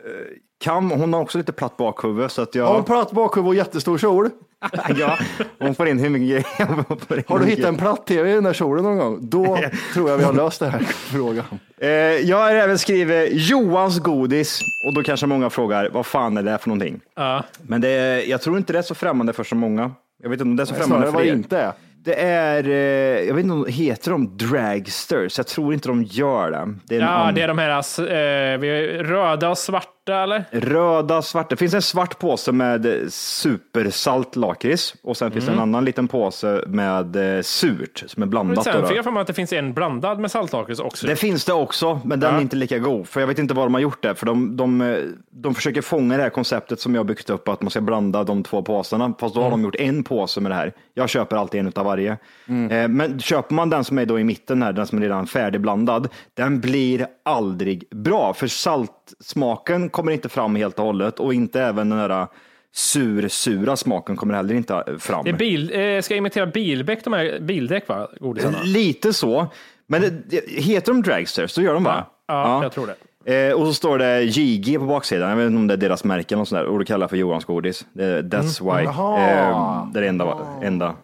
Kan, 0.60 0.92
hon 0.92 1.14
har 1.14 1.22
också 1.22 1.38
lite 1.38 1.52
platt 1.52 1.78
bakhuvud 1.78 2.32
så 2.32 2.42
att 2.42 2.56
jag... 2.56 2.66
Har 2.66 2.74
hon 2.76 2.84
platt 2.84 3.12
bakhuvud 3.12 3.48
och 3.48 3.56
jättestor 3.56 3.98
kjol? 3.98 4.30
ja, 4.98 5.18
hon 5.60 5.76
får 5.76 5.88
in 5.88 6.00
hur 6.00 6.10
mycket 6.10 6.30
grejer 6.30 7.24
Har 7.28 7.40
du 7.40 7.46
hittat 7.46 7.66
en 7.66 7.78
platt-tv 7.78 8.32
i 8.32 8.34
den 8.34 8.44
där 8.44 8.54
kjolen 8.54 8.84
någon 8.84 8.98
gång? 8.98 9.18
Då 9.22 9.58
tror 9.94 10.10
jag 10.10 10.18
vi 10.18 10.24
har 10.24 10.34
löst 10.34 10.60
det 10.60 10.68
här 10.70 10.80
frågan. 10.80 11.46
Eh, 11.78 11.90
jag 11.90 12.38
har 12.38 12.52
även 12.52 12.78
skrivit 12.78 13.30
Johans 13.34 14.00
godis 14.00 14.62
och 14.88 14.94
då 14.94 15.04
kanske 15.04 15.26
många 15.28 15.50
frågar 15.50 15.90
vad 15.90 16.06
fan 16.06 16.38
är 16.38 16.44
det 16.44 16.58
för 16.58 16.70
någonting? 16.70 17.00
Ja. 17.16 17.44
Men 17.62 17.82
det 17.82 17.90
är, 17.90 18.30
jag 18.30 18.42
tror 18.42 18.58
inte 18.58 18.74
det 18.74 18.80
är 18.80 18.84
så 18.84 18.96
främmande 18.96 19.34
för 19.34 19.44
så 19.44 19.56
många. 19.56 19.92
Jag 20.24 20.30
vet 20.30 20.36
inte 20.40 20.50
om 20.50 20.56
det 20.56 20.64
är 20.64 20.66
så 20.66 20.74
främmande 20.76 21.08
Snarare 21.08 21.24
för 21.26 21.30
er. 21.32 21.34
inte 21.36 21.58
är. 21.60 21.72
Det 22.04 22.22
är, 22.22 22.64
eh, 22.70 23.28
jag 23.28 23.34
vet 23.36 23.44
inte 23.44 23.54
om 23.54 23.66
heter 23.70 24.12
de 24.12 24.38
dragsters? 24.38 25.38
Jag 25.38 25.48
tror 25.48 25.74
inte 25.74 25.88
de 25.88 26.04
gör 26.04 26.52
det. 26.52 26.74
Det 26.88 26.96
Ja, 26.96 27.08
annan- 27.08 27.34
det 27.36 27.42
är 27.42 27.48
de 27.48 27.58
här 27.58 27.80
eh, 28.00 29.04
röda 29.04 29.50
och 29.50 29.58
svarta 29.58 29.88
eller? 30.16 30.46
Röda, 30.52 31.22
svarta. 31.22 31.48
Det 31.50 31.56
finns 31.56 31.74
en 31.74 31.82
svart 31.82 32.20
påse 32.20 32.52
med 32.52 32.86
eh, 32.86 33.08
supersalt 33.10 34.36
lakrits 34.36 34.96
och 35.04 35.18
sen 35.18 35.32
finns 35.32 35.46
det 35.46 35.52
en 35.52 35.58
Mm. 35.58 35.70
annan 35.70 35.86
liten 35.86 36.08
påse 36.08 36.62
med 36.68 37.38
eh, 37.38 37.42
surt 37.42 38.04
som 38.08 38.24
är 38.24 38.28
blandat. 38.28 38.64
Sen 38.64 38.88
fick 38.88 38.98
jag 38.98 39.04
för 39.04 39.12
mig 39.12 39.22
att 39.22 39.28
det 39.28 39.34
finns 39.34 39.54
en 39.54 39.74
blandad 39.74 40.20
med 40.20 40.32
saltlakrits 40.32 40.80
också. 40.80 41.08
Det 41.08 41.16
finns 41.16 41.46
det 41.46 41.54
också, 41.54 42.00
men 42.06 42.20
den 42.20 42.32
Ja. 42.32 42.38
är 42.38 42.42
inte 42.42 42.56
lika 42.56 42.80
god. 42.80 43.08
För 43.08 43.20
jag 43.20 43.28
vet 43.28 43.40
inte 43.40 43.54
vad 43.54 43.66
de 43.66 43.74
har 43.74 43.82
gjort 43.82 44.02
där, 44.04 44.14
för 44.14 44.26
de, 44.26 44.58
de, 44.58 44.82
eh, 44.82 44.98
de 45.32 45.56
försöker 45.56 45.82
fånga 45.82 46.18
det 46.18 46.24
här 46.24 46.30
konceptet 46.30 46.80
som 46.80 46.96
jag 46.96 47.00
har 47.00 47.06
byggt 47.06 47.30
upp, 47.30 47.48
att 47.48 47.62
man 47.62 47.70
ska 47.72 47.82
blanda 47.82 48.24
de 48.24 48.44
två 48.44 48.62
påsarna. 48.62 49.14
Fast 49.20 49.36
då 49.36 49.42
har 49.42 49.48
Mm. 49.48 49.60
de 49.62 49.66
gjort 49.66 49.76
en 49.76 50.04
påse 50.04 50.42
med 50.42 50.52
det 50.52 50.56
här. 50.56 50.74
Jag 50.94 51.10
köper 51.10 51.36
alltid 51.36 51.60
en 51.60 51.68
utav 51.68 51.86
varje. 51.86 52.12
Eh, 52.12 52.88
Men 52.88 53.20
köper 53.20 53.56
man 53.56 53.70
den 53.70 53.84
som 53.84 54.00
är 54.00 54.06
då 54.06 54.20
i 54.20 54.24
mitten 54.24 54.62
här, 54.64 54.74
den 54.74 54.88
som 54.88 54.98
är 54.98 55.02
redan 55.02 55.28
färdigblandad, 55.28 56.10
den 56.34 56.60
blir 56.60 57.08
aldrig 57.26 57.84
bra. 57.92 58.34
För 58.34 58.48
saltsmaken 59.10 59.90
kommer 59.90 60.12
inte 60.12 60.30
fram 60.30 60.56
helt 60.56 60.80
och 60.80 60.86
hållet 60.86 61.20
och 61.20 61.34
inte 61.34 61.62
även 61.62 61.90
den 61.90 62.00
där 62.10 62.28
sur-sura 62.74 63.76
smaken 63.76 64.16
kommer 64.16 64.34
heller 64.34 64.56
inte 64.56 64.84
fram. 65.00 65.24
Det 65.24 65.30
är 65.30 65.34
bil, 65.34 65.72
eh, 65.74 66.02
ska 66.02 66.14
jag 66.14 66.18
imitera 66.18 66.46
bildäck, 66.46 67.04
de 67.04 67.14
här 67.14 67.40
bildäck 67.40 67.88
va? 67.88 68.08
Godisarna? 68.20 68.58
Lite 68.64 69.14
så. 69.14 69.48
Men 69.88 70.02
det, 70.28 70.50
heter 70.50 70.94
de 70.94 71.02
dragsters, 71.02 71.52
så 71.52 71.62
gör 71.62 71.74
de 71.74 71.84
va? 71.84 72.06
Ja, 72.28 72.64
jag 72.64 72.72
tror 72.72 72.88
det. 72.88 73.48
Eh, 73.48 73.54
och 73.54 73.68
så 73.68 73.74
står 73.74 73.98
det 73.98 74.22
JG 74.24 74.80
på 74.80 74.86
baksidan. 74.86 75.30
Jag 75.30 75.38
vet 75.38 75.46
inte 75.48 75.58
om 75.58 75.68
det 75.68 75.74
är 75.74 75.78
deras 75.78 76.04
märke 76.04 76.36
eller 76.36 76.46
sånt 76.46 76.62
där. 76.62 76.66
Och 76.66 76.80
det 76.80 76.86
kallar 76.86 77.08
för 77.08 77.18
Johans 77.18 77.46
godis. 77.46 77.86
Det, 77.94 78.22
that's 78.22 78.62
Mm. 78.62 78.78
why. 78.78 78.86
Eh, 78.86 79.88
det 79.94 80.00
är 80.00 80.02
det 80.02 80.08
enda. 80.08 80.38
enda. 80.64 80.96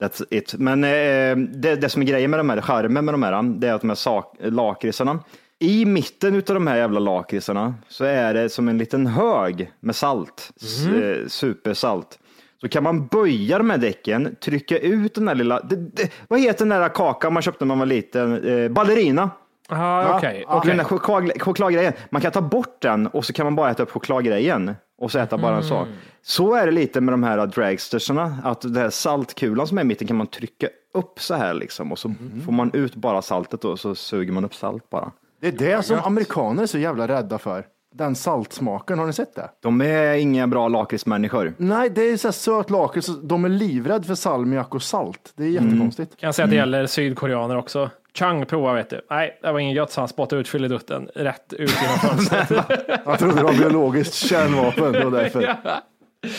That's 0.00 0.24
it. 0.30 0.54
Men 0.58 0.84
eh, 0.84 1.36
det, 1.60 1.76
det 1.76 1.88
som 1.88 2.02
är 2.02 2.06
grejen 2.06 2.30
med 2.30 2.40
de 2.40 2.50
här, 2.50 2.60
charmen 2.60 3.04
med 3.04 3.14
de 3.14 3.22
här, 3.22 3.42
det 3.42 3.68
är 3.68 3.74
att 3.74 3.80
de 3.80 3.88
här 3.90 3.94
sak, 3.94 4.36
lakritsarna, 4.40 5.18
i 5.58 5.84
mitten 5.84 6.34
utav 6.34 6.54
de 6.54 6.66
här 6.66 6.76
jävla 6.76 7.00
lakritsarna 7.00 7.74
så 7.88 8.04
är 8.04 8.34
det 8.34 8.48
som 8.48 8.68
en 8.68 8.78
liten 8.78 9.06
hög 9.06 9.72
med 9.80 9.96
salt. 9.96 10.50
Eh, 10.94 11.28
supersalt. 11.28 12.18
Så 12.60 12.68
kan 12.68 12.82
man 12.82 13.06
böja 13.06 13.58
de 13.58 13.70
här 13.70 13.78
däcken, 13.78 14.36
trycka 14.40 14.78
ut 14.78 15.14
den 15.14 15.28
här 15.28 15.34
lilla, 15.34 15.60
det, 15.60 15.76
det, 15.76 16.12
vad 16.28 16.40
heter 16.40 16.66
den 16.66 16.80
där 16.80 16.88
kakan 16.88 17.32
man 17.32 17.42
köpte 17.42 17.64
när 17.64 17.68
man 17.68 17.78
var 17.78 17.86
liten? 17.86 18.44
Eh, 18.44 18.68
ballerina. 18.70 19.30
Aha, 19.68 20.16
okej, 20.16 20.44
Och 20.48 20.56
okej. 20.56 20.68
den 20.68 20.76
där 20.76 20.84
choklad, 20.84 21.42
chokladgrejen, 21.42 21.92
man 22.10 22.22
kan 22.22 22.32
ta 22.32 22.40
bort 22.40 22.82
den 22.82 23.06
och 23.06 23.24
så 23.24 23.32
kan 23.32 23.46
man 23.46 23.56
bara 23.56 23.70
äta 23.70 23.82
upp 23.82 23.90
chokladgrejen 23.90 24.74
och 24.98 25.10
så 25.12 25.18
äta 25.18 25.38
bara 25.38 25.48
en 25.56 25.62
Mm. 25.62 25.68
sak. 25.68 25.88
Så 26.22 26.54
är 26.54 26.66
det 26.66 26.72
lite 26.72 27.00
med 27.00 27.12
de 27.12 27.22
här 27.22 27.46
dragstersarna, 27.46 28.38
att 28.44 28.60
den 28.60 28.76
här 28.76 28.90
saltkulan 28.90 29.66
som 29.66 29.78
är 29.78 29.82
i 29.82 29.84
mitten 29.84 30.06
kan 30.08 30.16
man 30.16 30.26
trycka 30.26 30.68
upp 30.94 31.20
så 31.20 31.34
här 31.34 31.54
liksom 31.54 31.92
och 31.92 31.98
så 31.98 32.08
Mm. 32.08 32.42
får 32.44 32.52
man 32.52 32.70
ut 32.74 32.94
bara 32.94 33.22
saltet 33.22 33.64
och 33.64 33.80
så 33.80 33.94
suger 33.94 34.32
man 34.32 34.44
upp 34.44 34.54
salt 34.54 34.90
bara. 34.90 35.12
Det 35.50 35.64
är 35.64 35.76
det 35.76 35.82
som 35.82 35.98
amerikaner 35.98 36.62
är 36.62 36.66
så 36.66 36.78
jävla 36.78 37.08
rädda 37.08 37.38
för. 37.38 37.64
Den 37.94 38.14
saltsmaken, 38.14 38.98
har 38.98 39.06
ni 39.06 39.12
sett 39.12 39.34
det? 39.34 39.50
De 39.62 39.80
är 39.80 40.14
inga 40.14 40.46
bra 40.46 40.68
lakritsmänniskor. 40.68 41.54
Nej, 41.56 41.90
det 41.90 42.02
är 42.02 42.16
så 42.16 42.28
här 42.28 42.32
söt 42.32 42.70
lakrits. 42.70 43.10
De 43.22 43.44
är 43.44 43.48
livrädda 43.48 44.04
för 44.04 44.14
salmiak 44.14 44.74
och 44.74 44.82
salt. 44.82 45.32
Det 45.36 45.44
är 45.44 45.48
jättekonstigt. 45.48 46.16
Kan 46.16 46.26
jag 46.26 46.34
säga 46.34 46.44
att 46.44 46.50
det 46.50 46.56
gäller 46.56 46.86
sydkoreaner 46.86 47.56
också. 47.56 47.90
Chang 48.14 48.46
prova 48.46 48.72
vet 48.72 48.90
du. 48.90 49.00
Nej, 49.10 49.38
det 49.42 49.52
var 49.52 49.58
ingen 49.58 49.74
gött 49.74 49.90
så 49.90 50.00
han 50.00 50.08
spottade 50.08 50.40
ut 50.40 50.48
fylledutten 50.48 51.08
rätt 51.14 51.52
ut 51.52 51.74
genom 51.82 51.98
fönstret. 52.16 52.66
Jag 53.04 53.18
trodde 53.18 53.34
det 53.34 53.42
var 53.42 53.52
biologiskt 53.52 54.14
kärnvapen. 54.14 54.92
Det 54.92 55.04
var 55.04 55.10
därför. 55.10 55.56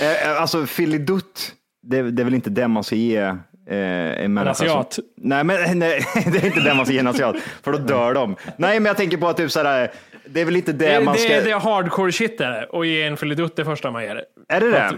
Eh, 0.02 0.32
eh, 0.32 0.42
alltså 0.42 0.66
filidutt, 0.66 1.52
det, 1.82 2.12
det 2.12 2.22
är 2.22 2.24
väl 2.24 2.34
inte 2.34 2.50
det 2.50 2.68
man 2.68 2.84
ska 2.84 2.96
ge 2.96 3.36
eh, 3.70 4.24
en 4.24 4.34
människa 4.34 4.52
asiat. 4.52 4.94
Som, 4.94 5.04
nej, 5.18 5.44
men 5.44 5.56
nej, 5.80 6.06
det 6.32 6.38
är 6.38 6.46
inte 6.46 6.60
det 6.60 6.74
man 6.74 6.86
ska 6.86 6.94
ge 6.94 7.00
en 7.00 7.08
asiat, 7.08 7.36
för 7.64 7.72
då 7.72 7.78
dör 7.78 8.14
de. 8.14 8.36
Nej, 8.58 8.80
men 8.80 8.86
jag 8.86 8.98
tänker 8.98 9.18
på 9.18 9.28
att 9.28 9.38
typ 9.38 9.52
sådär, 9.52 9.92
det 10.30 10.42
är 10.42 10.46
väl 10.46 10.56
inte 10.56 10.74
det, 10.74 10.90
Det, 10.98 11.04
man 11.06 11.18
ska... 11.18 11.28
det 11.30 11.52
är 11.52 11.60
hardcore 11.60 12.12
shit 12.12 12.42
är 12.42 12.52
det. 12.52 12.66
Och 12.66 12.86
ge 12.86 13.04
en 13.04 13.18
fylledutt 13.18 13.56
det 13.56 13.66
första 13.66 13.92
man 13.92 14.04
ger. 14.04 14.24
Är 14.50 14.60
det 14.60 14.72
det? 14.72 14.86
Att- 14.86 14.96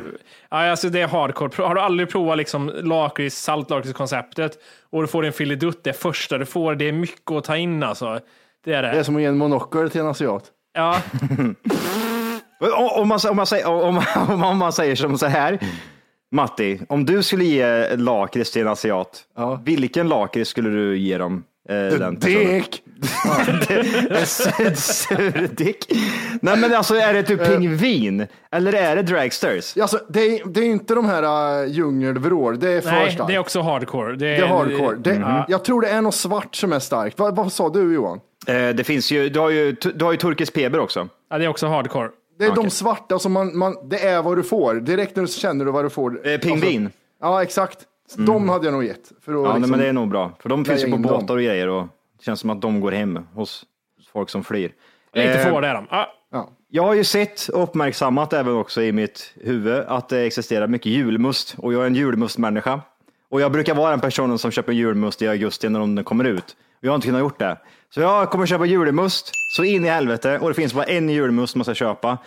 Ja, 0.52 0.70
alltså 0.72 0.90
det 0.90 1.02
är 1.02 1.08
hardcore. 1.08 1.64
Har 1.68 1.76
du 1.76 1.82
aldrig 1.82 2.10
provat 2.10 2.38
liksom 2.38 2.72
lakrits, 2.84 3.42
saltlakritskonceptet 3.42 4.52
och 4.92 5.02
du 5.02 5.08
får 5.08 5.26
en 5.26 5.34
fylledutt 5.34 5.84
det 5.84 5.94
första 5.94 6.38
du 6.38 6.46
får, 6.46 6.76
det 6.76 6.86
är 6.88 6.92
mycket 6.92 7.32
att 7.32 7.44
ta 7.44 7.58
in 7.58 7.84
alltså. 7.84 8.20
Det 8.66 8.74
är 8.74 8.82
det. 8.84 8.92
Det 8.92 9.00
är 9.00 9.04
som 9.04 9.16
att 9.16 9.22
ge 9.22 9.28
en 9.28 9.38
monokel 9.38 9.90
till 9.90 10.02
en 10.02 10.08
asiat. 10.08 10.44
Ja, 10.74 10.98
Om, 12.60 12.90
om, 13.02 13.08
man, 13.08 13.20
om, 13.30 13.36
man 13.36 13.46
säger, 13.46 13.68
om, 13.68 14.02
om, 14.30 14.44
om 14.44 14.58
man 14.58 14.74
säger 14.74 14.96
som 14.96 15.18
så 15.18 15.26
här, 15.26 15.60
Matti, 16.32 16.80
om 16.90 17.06
du 17.06 17.24
skulle 17.24 17.44
ge 17.44 17.96
lakrits 17.96 18.52
till 18.52 18.62
en 18.62 18.68
asiat, 18.68 19.24
vilken 19.64 20.08
lakrits 20.10 20.50
skulle 20.50 20.70
du 20.70 20.98
ge 20.98 21.18
dem? 21.18 21.44
Eh, 21.70 21.76
den? 22.00 22.20
Dick! 22.20 22.84
En 24.10 24.26
sur- 24.26 24.74
Surdick? 24.76 25.86
Nej 26.42 26.58
men 26.58 26.74
alltså 26.76 26.96
är 26.96 27.14
det 27.14 27.24
typ 27.24 27.46
pingvin? 27.46 28.28
Eller 28.52 28.74
är 28.74 28.96
det 28.96 29.02
dragsters? 29.02 29.78
Alltså, 29.78 30.00
det, 30.10 30.20
är, 30.22 30.48
det 30.50 30.60
är 30.60 30.66
inte 30.66 30.96
de 30.96 31.06
här 31.06 31.64
uh, 31.64 31.72
djungelvrål, 31.72 32.60
det 32.60 32.70
är 32.70 32.82
för 32.82 32.92
nej, 32.92 33.12
starkt. 33.12 33.28
det 33.28 33.36
är 33.36 33.40
också 33.40 33.62
hardcore. 33.62 34.16
Det 34.16 34.28
är, 34.28 34.38
Det 34.42 34.44
är 34.46 34.48
hardcore. 34.48 34.98
Det, 34.98 35.16
Ja. 35.16 35.46
Jag 35.50 35.66
tror 35.66 35.82
det 35.82 35.88
är 35.90 36.02
något 36.02 36.16
svart 36.16 36.56
som 36.56 36.74
är 36.74 36.80
starkt. 36.80 37.20
Vad, 37.20 37.36
vad 37.36 37.52
sa 37.52 37.70
du 37.70 37.94
Johan? 37.94 38.20
Eh, 38.48 38.70
det 38.70 38.84
finns 38.84 39.12
ju, 39.12 39.30
du 39.30 39.40
har 39.40 39.50
ju, 39.50 39.72
du 39.96 40.06
har 40.06 40.12
ju 40.12 40.18
turkisk 40.18 40.54
peber 40.54 40.80
också. 40.80 41.08
Ja, 41.30 41.38
det 41.38 41.46
är 41.46 41.50
också 41.50 41.68
hardcore. 41.68 42.10
Det 42.40 42.46
är 42.46 42.52
Okej. 42.52 42.64
de 42.64 42.70
svarta 42.70 43.20
som 43.20 43.32
man, 43.32 43.58
man, 43.58 43.90
det 43.90 44.00
är 44.00 44.22
vad 44.22 44.38
du 44.38 44.44
får. 44.44 44.76
Direkt 44.76 45.16
när 45.16 45.24
du 45.24 45.30
känner 45.30 45.66
du 45.66 45.72
vad 45.72 45.86
du 45.86 45.90
får. 45.90 46.28
Eh, 46.28 46.38
pingvin. 46.38 46.86
Alltså, 46.86 46.98
ja, 47.22 47.44
exakt. 47.44 47.78
Så 48.10 48.22
De 48.22 48.50
hade 48.50 48.66
jag 48.66 48.74
nog 48.74 48.84
gett. 48.84 49.12
För 49.22 49.32
att 49.32 49.38
Mm. 49.38 49.44
Ja, 49.44 49.50
nej, 49.52 49.56
liksom- 49.60 49.72
men 49.72 49.80
det 49.80 49.88
är 49.88 49.94
nog 49.94 50.10
bra. 50.10 50.32
För 50.40 50.50
de 50.50 50.66
finns 50.66 50.82
ju 50.84 50.86
på 50.86 50.92
dem. 50.92 51.02
båtar 51.02 51.34
och 51.36 51.42
grejer 51.44 51.68
och 51.68 51.88
det 52.18 52.24
känns 52.24 52.40
som 52.40 52.50
att 52.50 52.62
de 52.62 52.80
går 52.82 52.92
hem 52.92 53.20
hos 53.34 53.66
folk 54.14 54.30
som 54.30 54.44
flyr. 54.44 54.72
Inte 55.16 55.34
Eh, 55.34 55.50
får 55.52 55.62
det 55.62 55.68
är 55.68 55.74
de. 55.74 55.88
Ah, 55.90 56.06
Ja. 56.32 56.50
Jag 56.70 56.84
har 56.84 56.94
ju 56.94 57.04
sett 57.04 57.48
och 57.48 57.64
uppmärksammat 57.64 58.34
även 58.34 58.56
också 58.56 58.82
i 58.82 58.92
mitt 58.92 59.34
huvud 59.36 59.84
att 59.88 60.10
det 60.10 60.20
existerar 60.20 60.68
mycket 60.68 60.92
julmust 60.92 61.56
och 61.58 61.74
jag 61.74 61.82
är 61.82 61.88
en 61.88 61.96
julmustmänniska. 61.96 62.82
Och 63.30 63.42
jag 63.42 63.52
brukar 63.52 63.76
vara 63.76 63.90
den 63.92 64.00
personen 64.00 64.38
som 64.38 64.52
köper 64.52 64.74
julmust 64.74 65.22
i 65.22 65.28
augusti 65.28 65.70
när 65.70 65.80
den 65.80 66.04
kommer 66.04 66.24
ut. 66.24 66.56
Jag 66.80 66.92
har 66.92 66.96
inte 66.96 67.08
kunnat 67.08 67.22
gjort 67.22 67.40
det. 67.40 67.58
Så 67.90 68.02
jag 68.02 68.30
kommer 68.30 68.46
köpa 68.46 68.66
julmust 68.66 69.32
så 69.56 69.64
in 69.64 69.86
i 69.86 69.88
helvete 69.88 70.40
och 70.40 70.50
det 70.50 70.54
finns 70.54 70.74
bara 70.74 70.86
en 70.86 71.10
julmust 71.10 71.56
man 71.56 71.66
ska 71.66 71.74
köpa. 71.74 72.18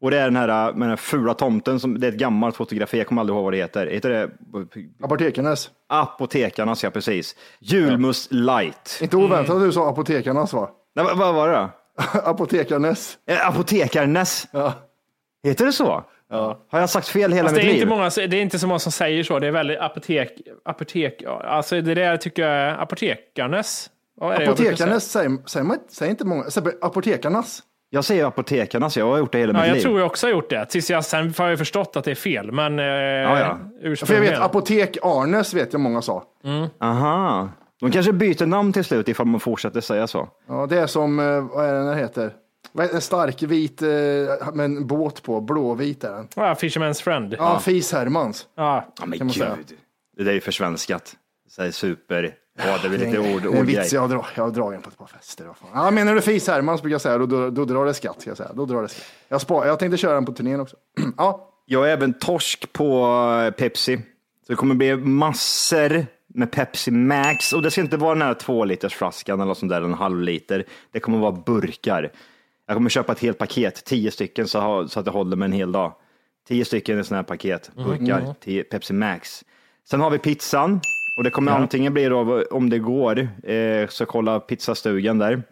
Och 0.00 0.10
det 0.10 0.18
är 0.18 0.24
den 0.24 0.36
här 0.36 0.46
med 0.72 0.80
den 0.80 0.88
här 0.88 0.96
fula 0.96 1.34
tomten, 1.34 1.80
som, 1.80 2.00
det 2.00 2.06
är 2.06 2.12
ett 2.12 2.18
gammalt 2.18 2.56
fotografi, 2.56 2.98
jag 2.98 3.06
kommer 3.06 3.22
aldrig 3.22 3.36
ihåg 3.36 3.44
vad 3.44 3.52
det 3.52 3.56
heter. 3.56 3.86
Heter 3.86 4.10
det 4.10 4.30
Apotekarnas. 5.02 5.70
Apotekarnas, 5.88 6.84
ja 6.84 6.90
precis. 6.90 7.36
Julmust 7.58 8.32
light. 8.32 8.98
Inte 9.02 9.16
oväntat 9.16 9.56
att 9.56 9.62
du 9.62 9.72
sa 9.72 9.88
apotekarnas 9.88 10.52
va? 10.52 10.70
Nej, 10.94 11.04
vad, 11.04 11.18
vad 11.18 11.34
var 11.34 11.48
det 11.48 11.54
då? 11.54 11.70
Apotekarnas. 12.30 13.18
Eh, 13.26 13.48
Apotekarnes. 13.48 14.46
Ja. 14.52 14.72
Heter 15.44 15.66
det 15.66 15.72
så? 15.72 16.04
Har 16.70 16.80
jag 16.80 16.90
sagt 16.90 17.08
fel 17.08 17.32
hela 17.32 17.48
det, 17.48 17.54
mitt 17.54 17.64
är 17.64 17.66
liv? 17.66 17.74
inte 17.76 17.86
många, 17.86 18.10
det 18.10 18.36
är 18.36 18.42
inte 18.42 18.58
så 18.58 18.66
många 18.66 18.78
som 18.78 18.92
säger 18.92 19.22
så. 19.24 19.38
Det 19.38 19.46
är 19.46 19.50
väldigt 19.50 19.78
apotek. 19.78 20.40
apotek 20.64 21.16
ja, 21.18 21.42
alltså 21.46 21.80
det 21.80 21.94
där 21.94 22.16
tycker 22.16 22.42
jag 22.42 22.52
är 22.52 22.74
apotekarnes. 22.82 23.90
Vad 24.16 24.34
är 24.34 24.38
det 24.38 24.44
jag 24.44 24.56
brukar 24.56 24.62
säga? 24.64 24.70
Apotekarnas 24.72 25.04
säger, 25.04 25.38
säger 25.46 25.64
man 25.64 25.78
säger 25.88 26.10
inte 26.10 26.24
många. 26.26 26.50
Säger 26.50 26.72
apotekarnas. 26.80 27.62
Jag 27.90 28.04
säger 28.04 28.24
apotekarnas, 28.26 28.96
jag 28.96 29.06
har 29.10 29.18
gjort 29.18 29.32
det 29.32 29.38
hela 29.38 29.52
Ja, 29.52 29.58
mitt 29.58 29.68
jag 29.68 29.74
liv. 29.74 29.82
tror 29.82 29.98
jag 29.98 30.06
också 30.06 30.26
har 30.26 30.32
gjort 30.32 30.50
det. 30.50 30.66
Tills 30.66 30.90
jag, 30.90 31.04
sen 31.04 31.34
har 31.38 31.48
jag 31.48 31.58
förstått 31.58 31.96
att 31.96 32.04
det 32.04 32.10
är 32.10 32.14
fel. 32.14 32.52
Men 32.52 32.78
eh, 32.78 32.84
ja. 32.84 33.28
För 33.36 33.40
jag 33.82 33.92
ursprungligen. 33.92 34.32
vet 34.34 34.40
apotek 34.42 34.96
Arnes 35.02 35.54
vet 35.54 35.72
jag 35.72 35.80
många 35.80 36.02
sa. 36.02 36.24
Aha. 36.80 37.48
De 37.80 37.90
kanske 37.90 38.12
byter 38.12 38.46
namn 38.46 38.72
till 38.72 38.84
slut 38.84 39.08
ifall 39.08 39.26
man 39.26 39.40
fortsätter 39.40 39.80
säga 39.80 40.06
så. 40.06 40.28
Ja, 40.48 40.66
det 40.66 40.78
är 40.78 40.86
som, 40.86 41.18
eh, 41.18 41.40
vad 41.40 41.66
är 41.68 41.72
det 41.72 41.84
den 41.88 41.98
heter? 41.98 42.32
Vad 42.72 42.84
är 42.86 42.88
det? 42.90 42.94
En 42.94 43.00
stark 43.00 43.42
vit 43.42 43.82
eh, 43.82 43.88
med 44.54 44.64
en 44.64 44.86
båt 44.86 45.22
på, 45.22 45.40
blåvit 45.40 46.04
är 46.04 46.12
den. 46.12 46.28
Ja, 46.36 46.54
Fisherman's 46.54 47.02
friend. 47.02 47.34
Ja, 47.38 47.58
Fis 47.58 47.92
Hermans. 47.92 48.46
Ja. 48.56 48.84
Ja, 49.00 49.06
men 49.06 49.18
Kan 49.18 49.26
man 49.26 49.34
gud. 49.34 49.42
säga. 49.42 49.56
Det 50.16 50.22
där 50.24 50.30
är 50.30 50.34
ju 50.34 50.40
försvenskat. 50.40 51.12
Så 51.48 51.62
här 51.62 51.70
super. 51.70 52.34
Ja, 52.58 52.78
det 52.82 52.88
är 52.88 52.90
väl 52.90 53.00
lite 53.00 53.18
ord, 53.18 53.24
Det 53.42 53.48
är 53.48 53.52
en 53.52 53.58
ordgrej. 53.58 53.62
vits 53.78 53.92
jag 53.92 54.00
har, 54.00 54.08
dra- 54.08 54.26
jag 54.36 54.44
har 54.44 54.50
dragit 54.50 54.82
på 54.82 54.88
ett 54.90 54.98
par 54.98 55.06
fester. 55.06 55.48
Ja, 55.74 55.90
menar 55.90 56.14
du 56.14 56.20
Fis 56.20 56.46
Hermans 56.48 56.82
brukar 56.82 56.94
jag 56.94 57.00
säga, 57.00 57.18
då, 57.18 57.26
då, 57.26 57.50
då 57.50 57.64
drar 57.64 57.84
det 57.84 57.94
skatt. 57.94 58.20
Ska 58.20 58.30
jag, 58.30 58.36
säga. 58.36 58.50
Då 58.54 58.66
drar 58.66 58.82
det 58.82 58.88
skatt. 58.88 59.04
Jag, 59.28 59.40
spar, 59.40 59.66
jag 59.66 59.78
tänkte 59.78 59.96
köra 59.96 60.14
den 60.14 60.24
på 60.24 60.32
turnén 60.32 60.60
också. 60.60 60.76
ja, 61.16 61.48
Jag 61.66 61.88
är 61.88 61.92
även 61.92 62.14
torsk 62.14 62.72
på 62.72 63.06
eh, 63.46 63.50
Pepsi. 63.50 63.96
Så 64.46 64.52
det 64.52 64.56
kommer 64.56 64.74
bli 64.74 64.96
massor 64.96 66.06
med 66.34 66.50
Pepsi 66.52 66.90
Max. 66.90 67.52
Och 67.52 67.62
det 67.62 67.70
ska 67.70 67.80
inte 67.80 67.96
vara 67.96 68.14
den 68.14 68.22
här 68.22 68.34
två 68.34 68.64
liters 68.64 68.94
flaskan 68.94 69.40
eller 69.40 69.54
sånt 69.54 69.70
där, 69.70 69.82
en 69.82 69.94
halv 69.94 70.20
liter. 70.20 70.64
Det 70.92 71.00
kommer 71.00 71.18
vara 71.18 71.32
burkar. 71.32 72.12
Jag 72.66 72.76
kommer 72.76 72.90
köpa 72.90 73.12
ett 73.12 73.18
helt 73.20 73.38
paket, 73.38 73.84
tio 73.84 74.10
stycken 74.10 74.48
så, 74.48 74.60
ha, 74.60 74.88
så 74.88 74.98
att 74.98 75.04
det 75.04 75.10
håller 75.10 75.36
med 75.36 75.46
en 75.46 75.52
hel 75.52 75.72
dag. 75.72 75.92
Tio 76.48 76.64
stycken 76.64 77.00
i 77.00 77.04
sådana 77.04 77.18
här 77.18 77.24
paket, 77.24 77.70
burkar 77.76 78.34
till 78.40 78.64
Pepsi 78.64 78.92
Max. 78.92 79.44
Sen 79.90 80.00
har 80.00 80.10
vi 80.10 80.18
pizzan. 80.18 80.80
Och 81.16 81.24
det 81.24 81.30
kommer 81.30 81.52
antingen 81.52 81.92
bli 81.92 82.04
då, 82.04 82.44
om 82.50 82.70
det 82.70 82.78
går, 82.78 83.28
eh, 83.42 83.88
så 83.88 84.06
kolla 84.06 84.40
pizzastugan 84.40 85.18
där. 85.18 85.42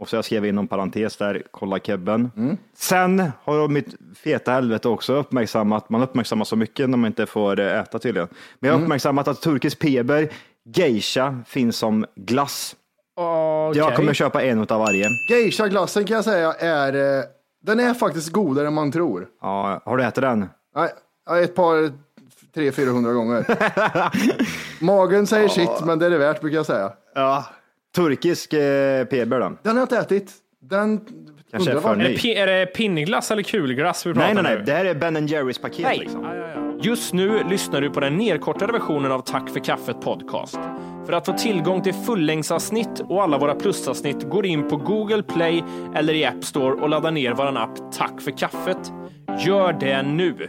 Och 0.00 0.08
så 0.08 0.16
jag 0.16 0.24
skrev 0.24 0.46
inom 0.46 0.68
parentes 0.68 1.16
där, 1.16 1.42
kolla 1.50 1.78
kebben. 1.78 2.30
Sen 2.76 3.32
har 3.44 3.68
mitt 3.68 3.94
feta 4.24 4.52
helvete 4.52 4.88
också 4.88 5.14
uppmärksammat, 5.14 5.90
man 5.90 6.02
uppmärksammar 6.02 6.44
så 6.44 6.56
mycket 6.56 6.90
när 6.90 6.98
man 6.98 7.06
inte 7.06 7.26
får 7.26 7.60
eh, 7.60 7.80
äta 7.80 7.98
tydligen. 7.98 8.28
Men 8.60 8.68
jag 8.68 8.76
har 8.76 8.82
uppmärksammat 8.82 9.28
att 9.28 9.42
turkisk 9.42 9.78
peber, 9.78 10.28
geisha, 10.64 11.38
finns 11.46 11.76
som 11.76 12.06
glass. 12.14 12.76
Okej. 13.16 13.82
Jag 13.82 13.96
kommer 13.96 14.14
köpa 14.14 14.42
en 14.42 14.62
utav 14.62 14.80
varje. 14.80 15.08
geisha-glassen 15.28 16.04
kan 16.04 16.14
jag 16.14 16.24
säga 16.24 16.52
är, 16.52 17.18
eh, 17.18 17.24
den 17.62 17.80
är 17.80 17.94
faktiskt 17.94 18.32
godare 18.32 18.66
än 18.66 18.74
man 18.74 18.92
tror. 18.92 19.28
Ja, 19.42 19.82
har 19.84 19.96
du 19.96 20.04
ätit 20.04 20.22
den? 20.22 20.46
Nej, 20.76 20.90
ja, 21.26 21.38
ett 21.38 21.54
par, 21.54 21.92
tre, 22.56 22.72
400 22.72 23.12
gånger. 23.12 23.44
Magen 24.84 25.26
säger 25.26 25.48
sitt, 25.48 25.84
men 25.84 25.98
det 25.98 26.06
är 26.06 26.10
det 26.10 26.18
värt 26.18 26.40
brukar 26.40 26.56
jag 26.56 26.66
säga. 26.66 26.92
Ja. 27.14 27.44
Turkisk 27.96 28.52
eh, 28.52 29.04
peber 29.04 29.40
då? 29.40 29.52
Den 29.62 29.72
har 29.76 29.78
jag 29.80 29.84
inte 29.84 29.98
ätit. 29.98 30.32
Den 30.60 31.00
Kanske 31.50 31.70
undrar 31.70 31.76
är 31.76 31.80
för 31.80 31.88
vad- 31.88 32.00
Är 32.00 32.08
det, 32.08 32.16
pi- 32.16 32.34
är 32.36 32.46
det 32.46 32.66
pinnglass 32.66 33.30
eller 33.30 33.42
kulglass 33.42 34.06
vi 34.06 34.12
pratar 34.14 34.26
Nej, 34.26 34.34
nej, 34.34 34.42
nej. 34.42 34.58
nu? 34.58 34.64
Det 34.64 34.72
här 34.72 34.84
är 34.84 34.94
Ben 34.94 35.26
Jerrys 35.26 35.58
paket 35.58 35.82
Nej. 35.82 35.98
liksom. 35.98 36.26
Just 36.82 37.12
nu 37.12 37.42
lyssnar 37.50 37.80
du 37.80 37.90
på 37.90 38.00
den 38.00 38.16
nedkortade 38.16 38.72
versionen 38.72 39.12
av 39.12 39.20
Tack 39.20 39.50
för 39.50 39.60
kaffet 39.60 40.00
podcast. 40.00 40.58
För 41.06 41.12
att 41.12 41.26
få 41.26 41.32
tillgång 41.32 41.82
till 41.82 41.94
fullängdsavsnitt 41.94 43.00
och 43.08 43.22
alla 43.22 43.38
våra 43.38 43.54
plusavsnitt 43.54 44.22
går 44.30 44.46
in 44.46 44.68
på 44.68 44.76
Google 44.76 45.22
Play 45.22 45.64
eller 45.94 46.14
i 46.14 46.24
App 46.24 46.44
Store 46.44 46.74
och 46.74 46.88
laddar 46.88 47.10
ner 47.10 47.34
vår 47.34 47.58
app 47.58 47.92
Tack 47.92 48.20
för 48.20 48.30
kaffet. 48.30 48.92
Gör 49.46 49.72
det 49.72 50.02
nu! 50.02 50.48